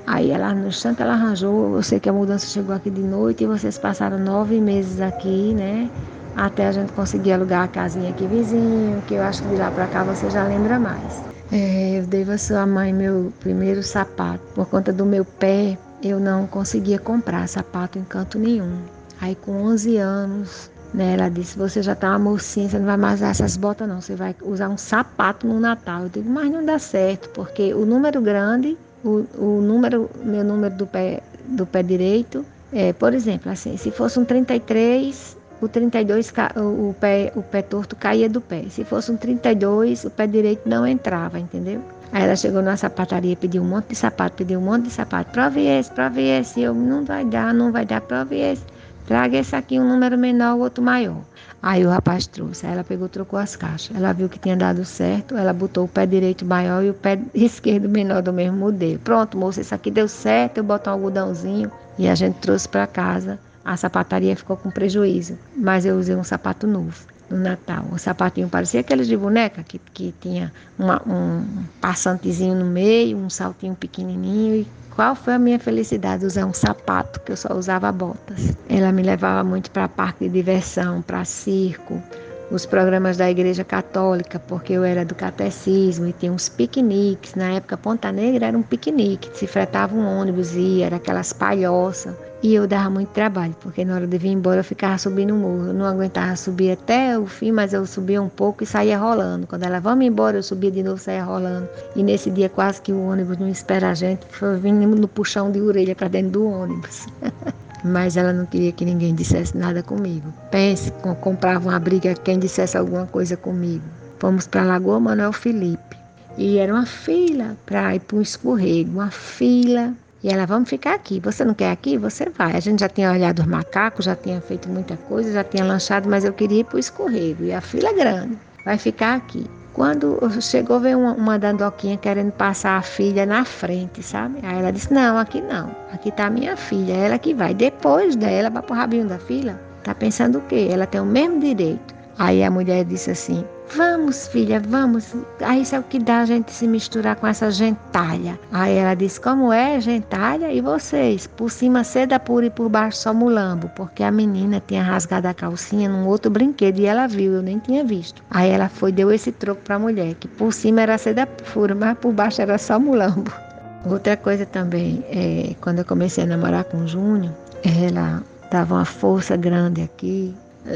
Aí 0.09 0.31
ela, 0.31 0.55
no 0.55 0.69
instante 0.69 1.03
ela 1.03 1.13
arranjou, 1.13 1.75
eu 1.75 1.83
sei 1.83 1.99
que 1.99 2.09
a 2.09 2.11
mudança 2.11 2.47
chegou 2.47 2.75
aqui 2.75 2.89
de 2.89 3.03
noite 3.03 3.43
e 3.43 3.47
vocês 3.47 3.77
passaram 3.77 4.17
nove 4.17 4.59
meses 4.59 4.99
aqui, 4.99 5.53
né? 5.53 5.87
Até 6.35 6.65
a 6.65 6.71
gente 6.71 6.91
conseguir 6.93 7.33
alugar 7.33 7.65
a 7.65 7.67
casinha 7.67 8.09
aqui 8.09 8.25
vizinho, 8.25 9.03
que 9.03 9.13
eu 9.13 9.21
acho 9.21 9.43
que 9.43 9.49
de 9.49 9.55
lá 9.55 9.69
para 9.69 9.85
cá 9.85 10.03
você 10.03 10.27
já 10.27 10.43
lembra 10.43 10.79
mais. 10.79 11.21
É, 11.51 11.99
eu 11.99 12.07
dei 12.07 12.23
a 12.23 12.39
sua 12.39 12.65
mãe 12.65 12.91
meu 12.91 13.31
primeiro 13.39 13.83
sapato. 13.83 14.39
Por 14.55 14.65
conta 14.65 14.91
do 14.91 15.05
meu 15.05 15.23
pé, 15.23 15.77
eu 16.01 16.19
não 16.19 16.47
conseguia 16.47 16.97
comprar 16.97 17.47
sapato 17.47 17.99
em 17.99 18.03
canto 18.03 18.39
nenhum. 18.39 18.79
Aí 19.21 19.35
com 19.35 19.61
11 19.61 19.97
anos, 19.97 20.71
né, 20.91 21.13
ela 21.13 21.29
disse, 21.29 21.55
você 21.55 21.83
já 21.83 21.93
tá 21.93 22.09
uma 22.09 22.17
mocinha, 22.17 22.67
você 22.67 22.79
não 22.79 22.85
vai 22.87 22.97
mais 22.97 23.19
usar 23.19 23.29
essas 23.29 23.55
botas 23.55 23.87
não, 23.87 24.01
você 24.01 24.15
vai 24.15 24.35
usar 24.41 24.69
um 24.69 24.77
sapato 24.77 25.45
no 25.45 25.59
Natal. 25.59 26.05
Eu 26.05 26.09
digo, 26.09 26.27
mas 26.27 26.49
não 26.49 26.65
dá 26.65 26.79
certo, 26.79 27.29
porque 27.29 27.75
o 27.75 27.85
número 27.85 28.19
grande, 28.19 28.75
o, 29.03 29.25
o 29.37 29.61
número, 29.61 30.09
meu 30.23 30.43
número 30.43 30.75
do 30.75 30.87
pé, 30.87 31.21
do 31.45 31.65
pé 31.65 31.83
direito, 31.83 32.45
é, 32.71 32.93
por 32.93 33.13
exemplo, 33.13 33.51
assim, 33.51 33.77
se 33.77 33.91
fosse 33.91 34.19
um 34.19 34.25
33, 34.25 35.37
o 35.61 35.67
32, 35.67 36.31
o 36.55 36.93
pé, 36.93 37.31
o 37.35 37.41
pé 37.41 37.61
torto 37.61 37.95
caía 37.95 38.29
do 38.29 38.39
pé. 38.39 38.65
Se 38.69 38.83
fosse 38.83 39.11
um 39.11 39.17
32, 39.17 40.05
o 40.05 40.09
pé 40.09 40.27
direito 40.27 40.67
não 40.67 40.85
entrava, 40.85 41.39
entendeu? 41.39 41.81
Aí 42.11 42.23
ela 42.23 42.35
chegou 42.35 42.61
na 42.61 42.75
sapataria, 42.75 43.35
pediu 43.35 43.61
um 43.61 43.67
monte 43.67 43.89
de 43.89 43.95
sapato, 43.95 44.37
pediu 44.37 44.59
um 44.59 44.63
monte 44.63 44.85
de 44.85 44.91
sapato. 44.91 45.31
Prove 45.31 45.65
esse, 45.67 45.91
prove 45.91 46.21
esse. 46.21 46.61
Eu, 46.61 46.73
não 46.73 47.03
vai 47.03 47.23
dar, 47.25 47.53
não 47.53 47.71
vai 47.71 47.85
dar, 47.85 48.01
prove 48.01 48.39
esse. 48.39 48.63
Traga 49.05 49.37
esse 49.37 49.55
aqui, 49.55 49.79
um 49.79 49.87
número 49.87 50.17
menor, 50.17 50.55
o 50.55 50.59
outro 50.59 50.83
maior. 50.83 51.21
Aí 51.61 51.85
o 51.85 51.89
rapaz 51.89 52.27
trouxe. 52.27 52.65
Aí 52.65 52.73
ela 52.73 52.83
pegou, 52.83 53.09
trocou 53.09 53.37
as 53.37 53.55
caixas. 53.55 53.95
Ela 53.95 54.13
viu 54.13 54.29
que 54.29 54.39
tinha 54.39 54.55
dado 54.55 54.83
certo. 54.85 55.35
Ela 55.35 55.53
botou 55.53 55.85
o 55.85 55.87
pé 55.87 56.05
direito 56.05 56.45
maior 56.45 56.83
e 56.83 56.89
o 56.89 56.93
pé 56.93 57.19
esquerdo 57.33 57.89
menor 57.89 58.21
do 58.21 58.33
mesmo 58.33 58.57
modelo. 58.57 58.99
Pronto, 58.99 59.37
moça, 59.37 59.61
isso 59.61 59.75
aqui 59.75 59.91
deu 59.91 60.07
certo. 60.07 60.59
Eu 60.59 60.63
boto 60.63 60.89
um 60.89 60.93
algodãozinho 60.93 61.71
e 61.97 62.07
a 62.07 62.15
gente 62.15 62.35
trouxe 62.39 62.67
para 62.67 62.87
casa 62.87 63.39
a 63.69 63.77
sapataria 63.77 64.35
ficou 64.35 64.57
com 64.57 64.71
prejuízo, 64.71 65.37
mas 65.55 65.85
eu 65.85 65.95
usei 65.95 66.15
um 66.15 66.23
sapato 66.23 66.65
novo 66.65 67.05
no 67.29 67.37
Natal. 67.37 67.85
O 67.91 67.99
sapatinho 67.99 68.49
parecia 68.49 68.79
aqueles 68.79 69.07
de 69.07 69.15
boneca, 69.15 69.61
que, 69.61 69.79
que 69.93 70.11
tinha 70.19 70.51
uma, 70.77 70.99
um 71.05 71.45
passantezinho 71.79 72.55
no 72.55 72.65
meio, 72.65 73.15
um 73.17 73.29
saltinho 73.29 73.75
pequenininho. 73.75 74.55
E 74.55 74.67
qual 74.99 75.15
foi 75.15 75.35
a 75.35 75.39
minha 75.39 75.57
felicidade 75.57 76.25
usar 76.25 76.45
um 76.45 76.51
sapato, 76.51 77.21
que 77.21 77.31
eu 77.31 77.37
só 77.37 77.53
usava 77.53 77.89
botas. 77.89 78.53
Ela 78.67 78.91
me 78.91 79.01
levava 79.01 79.45
muito 79.45 79.71
para 79.71 79.87
parque 79.87 80.25
de 80.25 80.33
diversão, 80.33 81.01
para 81.01 81.23
circo, 81.23 82.03
os 82.51 82.65
programas 82.65 83.17
da 83.17 83.29
Igreja 83.29 83.63
Católica, 83.63 84.39
porque 84.39 84.73
eu 84.73 84.83
era 84.83 85.05
do 85.05 85.13
catecismo 85.13 86.07
e 86.07 86.13
tinha 86.13 86.31
uns 86.31 86.49
piqueniques. 86.49 87.35
Na 87.35 87.51
época, 87.51 87.77
Ponta 87.77 88.11
Negra 88.11 88.47
era 88.47 88.57
um 88.57 88.63
piquenique, 88.63 89.29
se 89.37 89.45
fretava 89.45 89.95
um 89.95 90.19
ônibus 90.19 90.55
e 90.55 90.81
era 90.81 90.95
aquelas 90.95 91.31
palhoças. 91.31 92.15
E 92.41 92.55
eu 92.55 92.65
dava 92.65 92.89
muito 92.89 93.09
trabalho, 93.09 93.53
porque 93.59 93.83
na 93.83 93.95
hora 93.95 94.07
de 94.07 94.17
vir 94.17 94.29
embora 94.29 94.61
eu 94.61 94.63
ficava 94.63 94.97
subindo 94.97 95.35
o 95.35 95.37
morro. 95.37 95.67
Eu 95.67 95.73
não 95.73 95.85
aguentava 95.85 96.35
subir 96.37 96.71
até 96.71 97.19
o 97.19 97.25
fim, 97.25 97.51
mas 97.51 97.73
eu 97.73 97.85
subia 97.85 98.21
um 98.21 98.29
pouco 98.29 98.63
e 98.63 98.65
saía 98.65 98.97
rolando. 98.97 99.45
Quando 99.45 99.63
ela 99.63 99.81
vamos 99.81 100.05
embora, 100.05 100.37
eu 100.37 100.43
subia 100.43 100.71
de 100.71 100.81
novo 100.81 100.95
e 100.95 101.01
saía 101.01 101.23
rolando. 101.23 101.67
E 101.97 102.01
nesse 102.01 102.31
dia 102.31 102.47
quase 102.47 102.81
que 102.81 102.93
o 102.93 103.09
ônibus 103.09 103.37
não 103.37 103.49
espera 103.49 103.89
a 103.89 103.93
gente, 103.93 104.25
foi 104.29 104.57
vindo 104.57 104.87
no 104.87 105.07
puxão 105.07 105.51
de 105.51 105.59
orelha 105.61 105.93
para 105.93 106.07
dentro 106.07 106.31
do 106.31 106.45
ônibus. 106.47 107.07
mas 107.83 108.17
ela 108.17 108.33
não 108.33 108.45
queria 108.45 108.71
que 108.71 108.85
ninguém 108.85 109.15
dissesse 109.15 109.57
nada 109.57 109.81
comigo. 109.81 110.33
Pense, 110.51 110.91
comprava 111.21 111.69
uma 111.69 111.79
briga 111.79 112.13
quem 112.13 112.39
dissesse 112.39 112.77
alguma 112.77 113.05
coisa 113.05 113.37
comigo. 113.37 113.83
Fomos 114.19 114.47
para 114.47 114.61
a 114.61 114.65
Lagoa 114.65 114.99
Manuel 114.99 115.33
Felipe. 115.33 115.97
E 116.37 116.57
era 116.57 116.73
uma 116.73 116.85
fila 116.85 117.57
para 117.65 117.95
ir 117.95 117.99
para 117.99 118.17
um 118.17 118.21
escorrego, 118.21 118.91
uma 118.91 119.11
fila 119.11 119.93
e 120.21 120.29
ela, 120.29 120.45
vamos 120.45 120.69
ficar 120.69 120.95
aqui. 120.95 121.19
Você 121.21 121.45
não 121.45 121.53
quer 121.53 121.71
aqui? 121.71 121.97
Você 121.97 122.29
vai. 122.29 122.55
A 122.55 122.59
gente 122.59 122.81
já 122.81 122.89
tinha 122.89 123.11
olhado 123.11 123.39
os 123.39 123.47
macacos, 123.47 124.05
já 124.05 124.15
tinha 124.15 124.41
feito 124.41 124.67
muita 124.67 124.97
coisa, 124.97 125.31
já 125.31 125.43
tinha 125.43 125.63
lanchado, 125.63 126.09
mas 126.09 126.25
eu 126.25 126.33
queria 126.33 126.59
ir 126.59 126.63
para 126.65 126.75
o 126.75 126.79
escorrego. 126.79 127.45
E 127.45 127.53
a 127.53 127.61
fila 127.61 127.89
é 127.89 127.93
grande. 127.93 128.37
Vai 128.65 128.77
ficar 128.77 129.15
aqui. 129.15 129.45
Quando 129.79 130.19
chegou, 130.41 130.77
veio 130.77 130.99
uma, 130.99 131.13
uma 131.13 131.39
dandoquinha 131.39 131.95
querendo 131.95 132.33
passar 132.33 132.77
a 132.77 132.81
filha 132.81 133.25
na 133.25 133.45
frente, 133.45 134.03
sabe? 134.03 134.39
Aí 134.43 134.59
ela 134.59 134.71
disse: 134.71 134.93
Não, 134.93 135.17
aqui 135.17 135.39
não. 135.39 135.73
Aqui 135.93 136.09
está 136.09 136.25
a 136.25 136.29
minha 136.29 136.57
filha. 136.57 136.91
Ela 136.91 137.17
que 137.17 137.33
vai. 137.33 137.53
Depois 137.53 138.17
dela, 138.17 138.49
vai 138.49 138.61
para 138.61 138.73
o 138.73 138.77
rabinho 138.77 139.07
da 139.07 139.17
fila. 139.17 139.57
Tá 139.81 139.95
pensando 139.95 140.39
o 140.39 140.41
quê? 140.41 140.67
Ela 140.69 140.85
tem 140.85 140.99
o 140.99 141.05
mesmo 141.05 141.39
direito. 141.39 141.95
Aí 142.17 142.43
a 142.43 142.51
mulher 142.51 142.83
disse 142.83 143.11
assim: 143.11 143.45
Vamos, 143.75 144.27
filha, 144.27 144.59
vamos. 144.59 145.13
Aí 145.41 145.61
isso 145.61 145.75
é 145.75 145.79
o 145.79 145.83
que 145.83 145.99
dá 145.99 146.21
a 146.21 146.25
gente 146.25 146.51
se 146.51 146.67
misturar 146.67 147.15
com 147.15 147.27
essa 147.27 147.51
gentalha. 147.51 148.39
Aí 148.51 148.75
ela 148.75 148.95
disse: 148.95 149.21
Como 149.21 149.53
é 149.53 149.79
gentalha? 149.79 150.51
E 150.51 150.59
vocês? 150.59 151.27
Por 151.27 151.51
cima 151.51 151.83
seda 151.83 152.19
pura 152.19 152.47
e 152.47 152.49
por 152.49 152.67
baixo 152.67 152.97
só 152.97 153.13
mulambo. 153.13 153.69
Porque 153.75 154.01
a 154.03 154.11
menina 154.11 154.61
tinha 154.65 154.81
rasgado 154.81 155.27
a 155.27 155.33
calcinha 155.35 155.87
num 155.87 156.07
outro 156.07 156.31
brinquedo 156.31 156.79
e 156.79 156.87
ela 156.87 157.07
viu, 157.07 157.33
eu 157.33 157.41
nem 157.43 157.59
tinha 157.59 157.83
visto. 157.83 158.23
Aí 158.31 158.49
ela 158.49 158.69
foi 158.69 158.91
deu 158.91 159.11
esse 159.11 159.31
troco 159.31 159.61
para 159.61 159.75
a 159.75 159.79
mulher: 159.79 160.15
que 160.15 160.27
por 160.27 160.51
cima 160.51 160.81
era 160.81 160.97
seda 160.97 161.27
pura, 161.27 161.75
mas 161.75 161.95
por 161.99 162.11
baixo 162.11 162.41
era 162.41 162.57
só 162.57 162.79
mulambo. 162.79 163.31
Outra 163.85 164.17
coisa 164.17 164.47
também, 164.47 165.05
é, 165.09 165.53
quando 165.61 165.79
eu 165.79 165.85
comecei 165.85 166.23
a 166.23 166.27
namorar 166.27 166.63
com 166.65 166.79
o 166.79 166.87
Júnior, 166.87 167.33
ela 167.63 168.23
dava 168.51 168.75
uma 168.75 168.85
força 168.85 169.37
grande 169.37 169.83
aqui. 169.83 170.35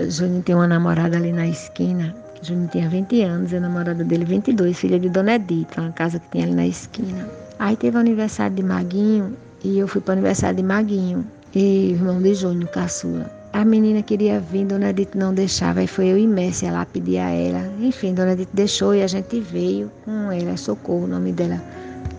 Júnior 0.10 0.44
tem 0.44 0.56
uma 0.56 0.68
namorada 0.68 1.18
ali 1.18 1.34
na 1.34 1.46
esquina 1.46 2.23
Júnior 2.44 2.70
tinha 2.70 2.90
20 2.90 3.22
anos, 3.22 3.54
a 3.54 3.60
namorada 3.60 4.04
dele 4.04 4.26
22, 4.26 4.78
filha 4.78 5.00
de 5.00 5.10
Dona 5.10 5.36
Edith, 5.36 5.68
uma 5.78 5.92
casa 5.92 6.20
que 6.20 6.30
tinha 6.32 6.44
ali 6.46 6.54
na 6.54 6.68
esquina. 6.68 7.28
Aí 7.58 7.78
teve 7.78 7.96
o 7.96 8.00
aniversário 8.00 8.56
de 8.56 8.64
Maguinho 8.64 9.36
e 9.64 9.80
eu 9.80 9.88
fui 9.88 10.02
para 10.02 10.12
o 10.12 10.14
aniversário 10.14 10.58
de 10.58 10.64
Maguinho, 10.64 11.26
e 11.56 11.92
irmão 11.92 12.22
de 12.22 12.34
Júnior, 12.34 12.70
caçula. 12.70 13.32
A 13.54 13.64
menina 13.64 14.02
queria 14.02 14.40
vir, 14.40 14.66
Dona 14.66 14.90
Edith 14.90 15.16
não 15.16 15.34
deixava, 15.34 15.80
aí 15.80 15.88
foi 15.88 16.08
eu 16.08 16.18
e 16.18 16.28
Messi 16.28 16.66
lá 16.66 16.86
pedir 16.86 17.20
a 17.20 17.30
ela. 17.30 17.72
Enfim, 17.80 18.14
Dona 18.14 18.34
Edith 18.34 18.50
deixou 18.52 18.96
e 18.96 19.04
a 19.04 19.08
gente 19.08 19.40
veio 19.40 19.92
com 20.04 20.32
ela, 20.32 20.58
Socorro, 20.58 21.06
o 21.06 21.08
nome 21.08 21.32
dela, 21.32 21.62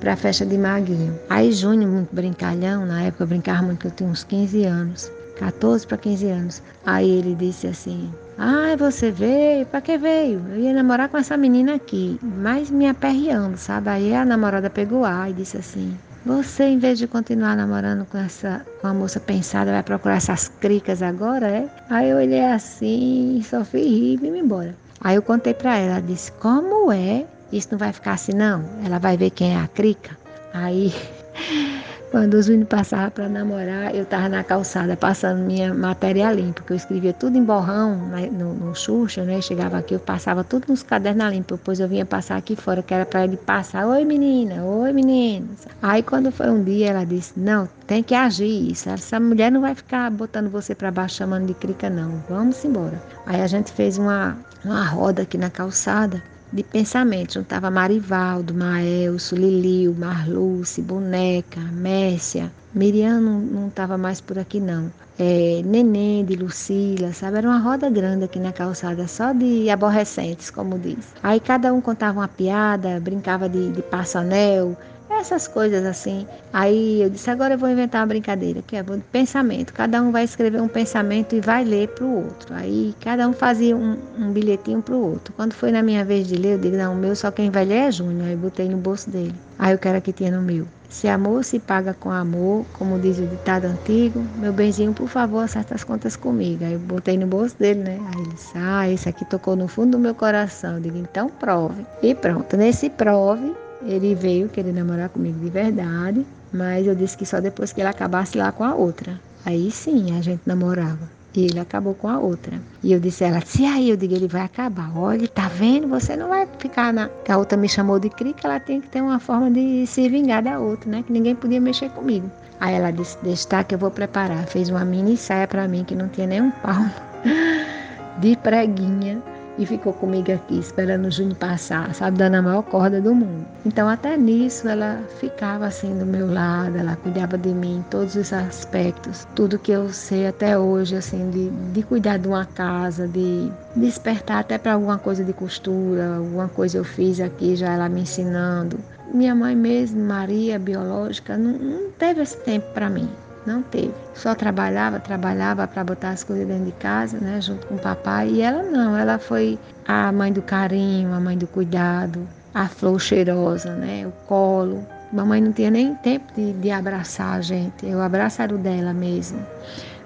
para 0.01 0.13
a 0.13 0.17
festa 0.17 0.47
de 0.47 0.57
Maguinho. 0.57 1.19
Aí 1.29 1.53
Júnior, 1.53 1.91
muito 1.91 2.15
brincalhão, 2.15 2.87
na 2.87 3.03
época 3.03 3.25
eu 3.25 3.29
brincava 3.29 3.63
muito, 3.63 3.89
eu 3.89 3.91
tinha 3.91 4.09
uns 4.09 4.23
15 4.23 4.65
anos, 4.65 5.11
14 5.37 5.87
para 5.87 5.99
15 5.99 6.29
anos. 6.29 6.63
Aí 6.85 7.11
ele 7.11 7.35
disse 7.35 7.67
assim: 7.67 8.13
Ai, 8.37 8.77
você 8.77 9.11
veio? 9.11 9.67
Pra 9.67 9.81
que 9.81 9.97
veio? 9.97 10.45
Eu 10.51 10.59
ia 10.59 10.73
namorar 10.73 11.09
com 11.09 11.17
essa 11.17 11.37
menina 11.37 11.75
aqui, 11.75 12.19
mas 12.23 12.71
me 12.71 12.89
aperreando, 12.89 13.57
sabe? 13.57 13.89
Aí 13.89 14.15
a 14.15 14.25
namorada 14.25 14.69
pegou 14.69 15.05
ar 15.05 15.31
e 15.31 15.35
disse 15.35 15.57
assim: 15.57 15.97
Você, 16.27 16.65
em 16.65 16.79
vez 16.79 16.99
de 16.99 17.07
continuar 17.07 17.57
namorando 17.57 18.05
com 18.07 18.19
essa 18.19 18.65
com 18.81 18.89
a 18.89 18.95
moça 18.95 19.21
pensada, 19.21 19.71
vai 19.71 19.83
procurar 19.83 20.17
essas 20.17 20.49
cricas 20.49 21.03
agora, 21.03 21.49
é? 21.49 21.69
Aí 21.89 22.11
eu 22.11 22.17
olhei 22.17 22.45
assim, 22.45 23.41
só 23.49 23.65
fui 23.65 23.83
rir 23.83 24.15
e 24.15 24.17
vim 24.17 24.39
embora. 24.39 24.75
Aí 25.01 25.17
eu 25.17 25.23
contei 25.23 25.55
pra 25.55 25.77
ela, 25.77 25.93
ela 25.93 26.03
disse: 26.03 26.33
Como 26.33 26.91
é? 26.91 27.27
Isso 27.53 27.69
não 27.71 27.79
vai 27.79 27.93
ficar 27.93 28.15
assim, 28.15 28.33
não? 28.33 28.65
Ela 28.85 28.99
vai 28.99 29.17
ver 29.17 29.31
quem 29.31 29.55
é 29.55 29.61
a 29.61 29.69
crica? 29.69 30.17
Aí 30.53 30.93
Quando 32.15 32.35
os 32.35 32.47
meninos 32.49 32.69
passavam 32.69 33.11
para 33.11 33.29
namorar, 33.29 33.93
eu 33.93 34.05
estava 34.05 34.29
na 34.29 34.45
calçada 34.45 34.97
passando 34.97 35.41
minha 35.41 35.75
matéria 35.75 36.31
limpa, 36.31 36.61
porque 36.61 36.73
eu 36.73 36.77
escrevia 36.77 37.13
tudo 37.13 37.37
em 37.37 37.43
borrão 37.43 37.97
no, 38.31 38.55
no 38.55 38.73
Xuxa, 38.73 39.25
né? 39.25 39.41
Chegava 39.41 39.79
aqui, 39.79 39.95
eu 39.95 39.99
passava 39.99 40.45
tudo 40.45 40.67
nos 40.69 40.85
cadernos 40.85 41.33
limpa, 41.33 41.57
depois 41.57 41.81
eu 41.81 41.89
vinha 41.89 42.07
passar 42.07 42.37
aqui 42.37 42.55
fora, 42.55 42.85
que 42.85 42.95
era 42.95 43.05
para 43.05 43.25
ele 43.25 43.37
passar, 43.37 43.89
oi 43.89 44.05
menina, 44.05 44.63
oi 44.63 44.93
menina. 44.93 45.49
Aí 45.83 46.05
quando 46.05 46.31
foi 46.31 46.49
um 46.51 46.63
dia, 46.63 46.91
ela 46.91 47.05
disse, 47.05 47.33
não, 47.37 47.69
tem 47.85 48.01
que 48.01 48.15
agir 48.15 48.71
isso. 48.71 48.89
Essa 48.89 49.19
mulher 49.19 49.51
não 49.51 49.63
vai 49.63 49.75
ficar 49.75 50.09
botando 50.13 50.49
você 50.49 50.73
para 50.73 50.93
baixo 50.93 51.17
chamando 51.17 51.49
de 51.49 51.55
crica, 51.55 51.91
não. 51.91 52.23
Vamos 52.29 52.65
embora. 52.65 53.03
Aí 53.27 53.41
a 53.41 53.49
gente 53.49 53.73
fez 53.73 53.99
uma, 53.99 54.39
uma 54.65 54.85
roda 54.85 55.23
aqui 55.23 55.37
na 55.37 55.51
calçada 55.51 56.23
de 56.55 56.63
pensamento. 56.63 57.35
Juntava 57.35 57.71
Marivaldo, 57.71 58.55
Maelso, 58.55 59.35
Lilio, 59.35 59.95
Marluce, 59.95 60.81
Boneca, 60.81 61.61
Mércia. 61.61 62.51
Miriam 62.73 63.21
não 63.21 63.69
estava 63.69 63.99
mais 63.99 64.21
por 64.21 64.39
aqui, 64.39 64.61
não. 64.61 64.91
É, 65.19 65.63
Neném 65.65 66.25
de 66.25 66.35
Lucila, 66.35 67.13
sabe? 67.13 67.39
Era 67.39 67.49
uma 67.49 67.59
roda 67.59 67.89
grande 67.91 68.25
aqui 68.25 68.39
na 68.39 68.53
calçada, 68.53 69.07
só 69.07 69.33
de 69.33 69.69
aborrecentes, 69.71 70.51
como 70.51 70.79
diz. 70.79 71.15
Aí 71.23 71.39
cada 71.39 71.73
um 71.73 71.81
contava 71.81 72.21
uma 72.21 72.29
piada, 72.29 72.99
brincava 73.01 73.49
de, 73.49 73.71
de 73.71 73.83
passanel, 73.83 74.77
essas 75.25 75.49
coisas 75.49 75.85
assim. 75.85 76.27
Aí 76.53 77.03
eu 77.03 77.11
disse, 77.11 77.31
agora 77.31 77.55
eu 77.55 77.59
vou 77.59 77.69
inventar 77.69 78.03
uma 78.03 78.07
brincadeira, 78.07 78.63
que 78.63 78.77
é 78.77 78.83
de 78.83 78.99
pensamento. 79.11 79.73
Cada 79.73 80.01
um 80.03 80.13
vai 80.13 80.25
escrever 80.25 80.61
um 80.61 80.69
pensamento 80.69 81.35
e 81.35 81.41
vai 81.41 81.65
ler 81.65 81.89
para 81.89 82.05
o 82.05 82.25
outro. 82.25 82.55
Aí 82.55 82.95
cada 83.01 83.27
um 83.27 83.33
fazia 83.33 83.77
um, 83.77 83.97
um 84.19 84.33
bilhetinho 84.33 84.83
para 84.83 84.95
o 84.95 85.11
outro. 85.13 85.33
Quando 85.35 85.55
foi 85.55 85.73
na 85.73 85.83
minha 85.83 86.05
vez 86.05 86.29
de 86.29 86.37
ler, 86.37 86.55
eu 86.55 86.59
digo, 86.59 86.77
não, 86.77 86.93
o 86.93 86.97
meu 86.97 87.17
só 87.17 87.31
quem 87.31 87.51
vai 87.51 87.65
ler 87.65 87.89
é 87.89 87.93
Júnior. 87.93 88.29
Aí 88.29 88.37
botei 88.37 88.69
no 88.69 88.77
bolso 88.77 89.11
dele. 89.11 89.35
Aí 89.59 89.75
o 89.75 89.79
cara 89.79 90.01
que 90.01 90.13
tinha 90.13 90.31
no 90.31 90.43
meu. 90.43 90.67
Se 90.89 91.09
amor 91.09 91.43
se 91.43 91.59
paga 91.59 91.93
com 91.93 92.09
amor, 92.09 92.65
como 92.75 93.01
diz 93.01 93.19
o 93.19 93.27
ditado 93.27 93.65
antigo, 93.65 94.25
meu 94.37 94.53
benzinho, 94.53 94.93
por 94.93 95.09
favor, 95.09 95.41
acerta 95.41 95.75
as 95.75 95.83
contas 95.83 96.15
comigo. 96.15 96.65
Aí 96.65 96.75
eu 96.75 96.79
botei 96.79 97.19
no 97.19 97.27
bolso 97.27 97.57
dele, 97.59 97.81
né? 97.83 97.99
Aí 98.01 98.23
ele 98.23 98.33
disse, 98.33 98.53
ah, 98.55 98.89
esse 98.89 99.09
aqui 99.09 99.25
tocou 99.25 99.57
no 99.57 99.67
fundo 99.67 99.93
do 99.93 99.99
meu 99.99 100.15
coração. 100.15 100.75
Eu 100.75 100.81
digo, 100.81 100.99
então 100.99 101.29
prove. 101.29 101.85
E 102.01 102.15
pronto, 102.15 102.57
nesse 102.57 102.89
prove, 102.89 103.53
ele 103.85 104.15
veio 104.15 104.49
querer 104.49 104.73
namorar 104.73 105.09
comigo 105.09 105.39
de 105.39 105.51
verdade, 105.51 106.27
mas 106.53 106.87
eu 106.87 106.95
disse 106.95 107.17
que 107.17 107.27
só 107.27 107.41
depois 107.41 107.73
que 107.73 107.81
ele 107.81 107.89
acabasse 107.89 108.37
lá 108.37 108.53
com 108.53 108.65
a 108.65 108.75
outra. 108.75 109.21
Aí 109.45 109.71
sim 109.71 110.17
a 110.17 110.23
gente 110.23 110.43
namorava. 110.47 111.11
E 111.35 111.47
ele 111.47 111.59
acabou 111.59 111.95
com 111.95 112.09
a 112.09 112.19
outra. 112.19 112.61
E 112.83 112.93
eu 112.93 113.01
disse 113.01 113.25
a 113.25 113.29
ela, 113.29 113.41
se 113.45 113.65
aí 113.65 113.91
eu 113.91 113.97
digo, 113.97 114.15
ele 114.15 114.29
vai 114.29 114.43
acabar. 114.43 114.97
Olha, 114.97 115.27
tá 115.27 115.49
vendo? 115.49 115.89
Você 115.89 116.17
não 116.17 116.29
vai 116.29 116.47
ficar 116.59 116.93
na. 116.93 117.11
A 117.29 117.37
outra 117.37 117.59
me 117.59 117.69
chamou 117.69 117.99
de 117.99 118.09
crica, 118.09 118.47
ela 118.47 118.61
tem 118.61 118.81
que 118.81 118.89
ter 118.89 119.03
uma 119.03 119.19
forma 119.19 119.51
de 119.51 119.85
se 119.87 120.09
vingar 120.09 120.43
da 120.45 120.61
outra, 120.61 120.89
né? 120.89 121.03
Que 121.05 121.13
ninguém 121.13 121.35
podia 121.35 121.61
mexer 121.61 121.91
comigo. 121.91 122.31
Aí 122.61 122.75
ela 122.75 122.93
disse, 122.93 123.19
deixa 123.23 123.49
tá, 123.49 123.67
eu 123.69 123.79
vou 123.79 123.91
preparar. 123.91 124.47
Fez 124.47 124.71
uma 124.71 124.85
mini 124.85 125.17
saia 125.17 125.49
para 125.49 125.67
mim 125.67 125.83
que 125.83 125.97
não 125.97 126.09
tinha 126.09 126.29
nem 126.29 126.41
um 126.41 126.53
palmo 126.53 126.91
de 128.21 128.37
preguinha 128.37 129.21
e 129.59 129.67
ficou 129.67 129.93
comigo 129.93 130.33
aqui 130.33 130.59
esperando 130.59 131.07
o 131.07 131.11
Júnior 131.11 131.37
passar, 131.37 131.95
sabe, 131.95 132.19
dando 132.19 132.37
a 132.37 132.43
maior 132.43 132.63
corda 132.63 133.01
do 133.01 133.15
mundo. 133.15 133.47
Então 133.65 133.89
até 133.89 134.17
nisso 134.17 134.69
ela 134.69 135.03
ficava 135.21 135.67
assim 135.67 135.97
do 135.99 136.07
meu 136.07 136.33
lado, 136.33 136.77
ela 136.77 136.97
cuidava 136.97 137.39
de 137.39 137.51
mim 137.51 137.79
em 137.79 137.83
todos 137.83 138.15
os 138.17 138.33
aspectos, 138.33 139.27
tudo 139.35 139.59
que 139.59 139.73
eu 139.73 139.89
sei 139.91 140.27
até 140.27 140.59
hoje, 140.59 140.97
assim, 140.97 141.31
de, 141.31 141.51
de 141.73 141.83
cuidar 141.83 142.19
de 142.19 142.29
uma 142.29 142.45
casa, 142.45 143.07
de 143.09 143.51
despertar 143.77 144.41
até 144.41 144.59
para 144.59 144.73
alguma 144.75 144.99
coisa 144.99 145.25
de 145.25 145.33
costura, 145.33 146.17
alguma 146.17 146.49
coisa 146.49 146.79
eu 146.79 146.85
fiz 146.85 147.21
aqui 147.21 147.57
já 147.57 147.73
ela 147.73 147.89
me 147.89 148.03
ensinando. 148.03 148.79
Minha 149.13 149.35
mãe 149.35 149.55
mesmo, 149.55 150.03
Maria, 150.03 150.59
biológica, 150.59 151.37
não, 151.37 151.53
não 151.53 151.91
teve 151.93 152.23
esse 152.23 152.37
tempo 152.39 152.67
para 152.73 152.91
mim. 152.91 153.09
Não 153.47 153.63
teve. 153.63 153.95
Só 154.15 154.35
trabalhava, 154.35 154.99
trabalhava 154.99 155.67
para 155.67 155.85
botar 155.85 156.11
as 156.11 156.25
coisas 156.25 156.47
dentro 156.47 156.65
de 156.65 156.73
casa, 156.73 157.19
né, 157.19 157.41
junto 157.41 157.67
com 157.67 157.75
o 157.75 157.79
papai. 157.79 158.31
E 158.31 158.41
ela 158.41 158.63
não, 158.63 158.97
ela 158.97 159.19
foi 159.19 159.59
a 159.87 160.11
mãe 160.11 160.33
do 160.33 160.41
carinho, 160.41 161.13
a 161.13 161.21
mãe 161.21 161.37
do 161.37 161.47
cuidado, 161.47 162.27
a 162.55 162.69
flor 162.69 163.01
cheirosa, 163.01 163.75
né, 163.75 164.07
o 164.07 164.13
colo. 164.27 164.87
Mamãe 165.13 165.41
não 165.41 165.53
tinha 165.53 165.71
nem 165.71 165.95
tempo 165.97 166.33
de, 166.35 166.53
de 166.55 166.71
abraçar 166.71 167.39
a 167.39 167.41
gente. 167.41 167.87
Eu 167.87 168.01
abraçava 168.01 168.55
o 168.55 168.59
dela 168.59 168.93
mesmo. 168.93 169.45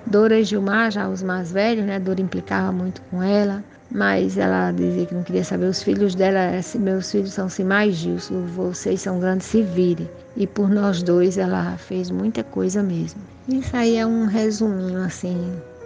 Dora 0.05 0.38
e 0.38 0.44
Gilmar, 0.44 0.90
já 0.90 1.09
os 1.09 1.22
mais 1.22 1.53
velhos, 1.53 1.85
né? 1.85 1.98
Dora 1.98 2.20
implicava 2.20 2.72
muito 2.72 3.03
com 3.11 3.22
ela, 3.22 3.62
mas 3.90 4.37
ela 4.37 4.70
dizia 4.72 5.07
que 5.07 5.14
não 5.14 5.22
queria 5.22 5.44
saber. 5.44 5.66
Os 5.66 5.83
filhos 5.83 6.14
dela, 6.14 6.51
meus 6.79 7.11
filhos 7.11 7.33
são 7.33 7.48
mais 7.64 7.94
Gilson, 7.94 8.44
vocês 8.55 9.01
são 9.01 9.18
grandes, 9.18 9.46
se 9.46 9.62
virem. 9.62 10.09
E 10.37 10.46
por 10.46 10.68
nós 10.68 11.03
dois 11.03 11.38
ela 11.38 11.77
fez 11.77 12.11
muita 12.11 12.44
coisa 12.44 12.83
mesmo. 12.83 13.20
Isso 13.48 13.74
aí 13.74 13.96
é 13.96 14.07
um 14.07 14.27
resuminho, 14.27 15.03
assim, 15.03 15.37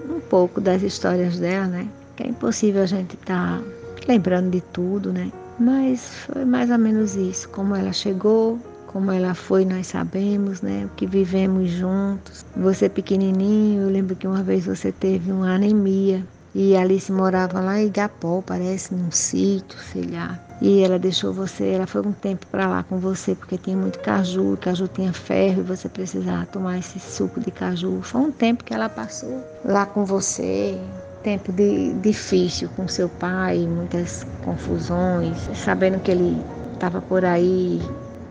um 0.09 0.21
pouco 0.21 0.61
das 0.61 0.83
histórias 0.83 1.39
dela, 1.39 1.67
né? 1.67 1.89
Que 2.17 2.25
é 2.25 2.29
impossível 2.29 2.83
a 2.83 2.87
gente 2.87 3.15
estar 3.15 3.59
tá 3.59 3.65
lembrando 4.09 4.51
de 4.51 4.61
tudo, 4.61 5.13
né? 5.13 5.31
Mas 5.59 6.09
foi 6.27 6.45
mais 6.45 6.71
ou 6.71 6.79
menos 6.79 7.15
isso. 7.15 7.49
Como 7.51 7.75
ela 7.77 7.93
chegou, 7.93 8.59
como 8.89 9.13
ela 9.13 9.33
foi, 9.33 9.65
nós 9.65 9.87
sabemos, 9.87 10.61
né? 10.61 10.87
O 10.87 10.97
que 10.97 11.07
vivemos 11.07 11.71
juntos. 11.71 12.45
Você 12.57 12.89
pequenininho, 12.89 13.83
eu 13.83 13.89
lembro 13.89 14.17
que 14.17 14.27
uma 14.27 14.43
vez 14.43 14.67
você 14.67 14.91
teve 14.91 15.31
uma 15.31 15.55
anemia 15.55 16.23
e 16.55 16.77
Alice 16.77 17.11
morava 17.11 17.61
lá 17.61 17.81
em 17.81 17.87
Igapó, 17.87 18.43
parece, 18.45 18.95
num 18.95 19.11
sítio, 19.11 19.79
sei 19.91 20.03
lá. 20.03 20.39
E 20.61 20.83
ela 20.83 20.99
deixou 20.99 21.33
você, 21.33 21.71
ela 21.71 21.87
foi 21.87 22.03
um 22.03 22.13
tempo 22.13 22.47
para 22.47 22.69
lá 22.69 22.83
com 22.83 22.99
você, 22.99 23.35
porque 23.35 23.57
tinha 23.57 23.77
muito 23.77 23.99
caju, 24.01 24.57
caju 24.61 24.87
tinha 24.87 25.13
ferro 25.13 25.61
e 25.61 25.65
você 25.65 25.89
precisava 25.89 26.47
tomar 26.47 26.79
esse 26.79 27.01
suco 27.01 27.41
de 27.41 27.51
caju. 27.51 28.01
Foi 28.03 28.21
um 28.21 28.31
tempo 28.31 28.63
que 28.63 28.75
ela 28.75 28.89
passou 28.89 29.43
lá 29.65 29.87
com 29.87 30.05
você, 30.05 30.79
tempo 31.23 31.51
de, 31.53 31.95
difícil 31.95 32.69
com 32.77 32.87
seu 32.87 33.09
pai, 33.09 33.59
muitas 33.67 34.27
confusões, 34.45 35.37
sabendo 35.55 36.01
que 36.01 36.11
ele 36.11 36.45
estava 36.75 37.01
por 37.01 37.25
aí 37.25 37.81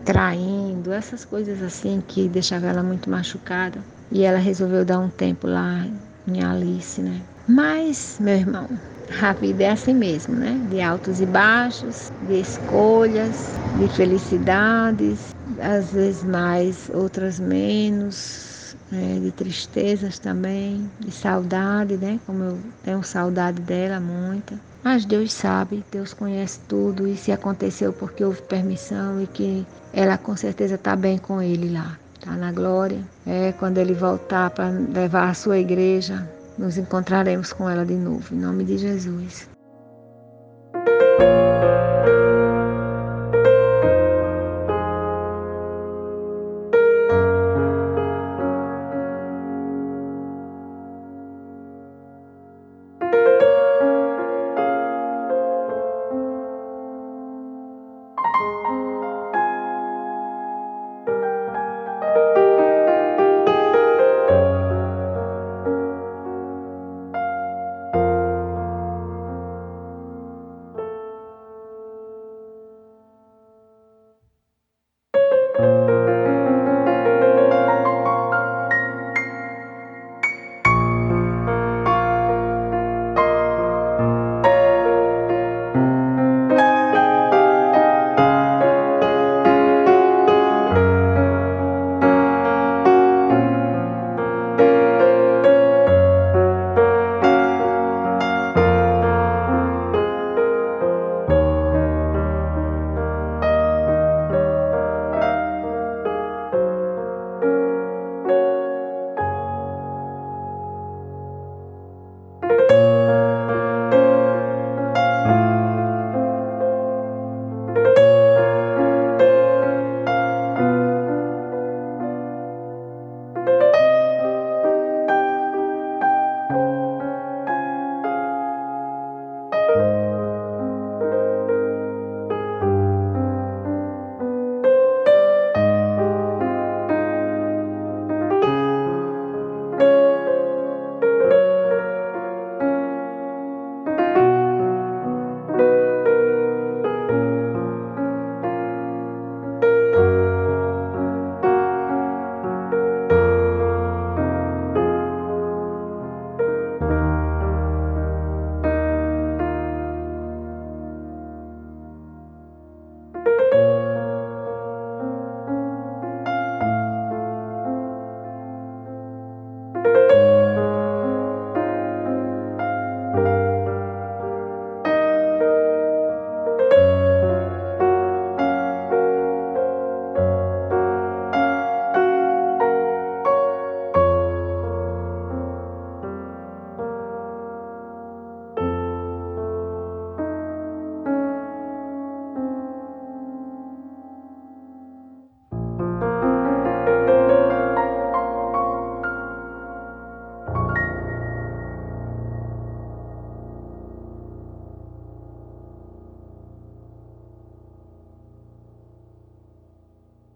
traindo, 0.04 0.92
essas 0.92 1.24
coisas 1.24 1.62
assim 1.62 2.02
que 2.06 2.28
deixavam 2.28 2.70
ela 2.70 2.82
muito 2.82 3.10
machucada. 3.10 3.80
E 4.10 4.22
ela 4.22 4.38
resolveu 4.38 4.84
dar 4.84 5.00
um 5.00 5.08
tempo 5.08 5.46
lá 5.46 5.86
em 6.26 6.42
Alice, 6.42 7.00
né? 7.00 7.20
Mas, 7.46 8.18
meu 8.20 8.36
irmão, 8.36 8.68
a 9.20 9.32
vida 9.32 9.64
é 9.64 9.70
assim 9.70 9.94
mesmo, 9.94 10.34
né? 10.34 10.60
De 10.70 10.80
altos 10.80 11.20
e 11.20 11.26
baixos, 11.26 12.12
de 12.22 12.40
escolhas, 12.40 13.54
de 13.78 13.88
felicidades, 13.88 15.34
às 15.60 15.92
vezes 15.92 16.22
mais, 16.22 16.88
outras 16.94 17.40
menos, 17.40 18.76
né? 18.90 19.18
de 19.20 19.32
tristezas 19.32 20.20
também, 20.20 20.88
de 21.00 21.10
saudade, 21.10 21.96
né? 21.96 22.20
Como 22.26 22.44
eu 22.44 22.58
tenho 22.84 23.02
saudade 23.02 23.60
dela 23.60 23.98
muita. 23.98 24.54
Mas 24.84 25.04
Deus 25.04 25.32
sabe, 25.32 25.84
Deus 25.90 26.14
conhece 26.14 26.60
tudo 26.68 27.08
e 27.08 27.16
se 27.16 27.32
aconteceu 27.32 27.92
porque 27.92 28.24
houve 28.24 28.40
permissão 28.42 29.20
e 29.20 29.26
que 29.26 29.66
ela 29.92 30.16
com 30.16 30.36
certeza 30.36 30.76
está 30.76 30.94
bem 30.94 31.18
com 31.18 31.42
ele 31.42 31.72
lá, 31.72 31.96
está 32.14 32.32
na 32.32 32.52
glória. 32.52 32.98
É 33.26 33.52
quando 33.52 33.78
ele 33.78 33.94
voltar 33.94 34.50
para 34.50 34.68
levar 34.68 35.28
a 35.28 35.34
sua 35.34 35.58
igreja 35.58 36.26
nos 36.62 36.78
encontraremos 36.78 37.52
com 37.52 37.68
ela 37.68 37.84
de 37.84 37.94
novo. 37.94 38.32
Em 38.32 38.38
nome 38.38 38.64
de 38.64 38.78
Jesus. 38.78 39.48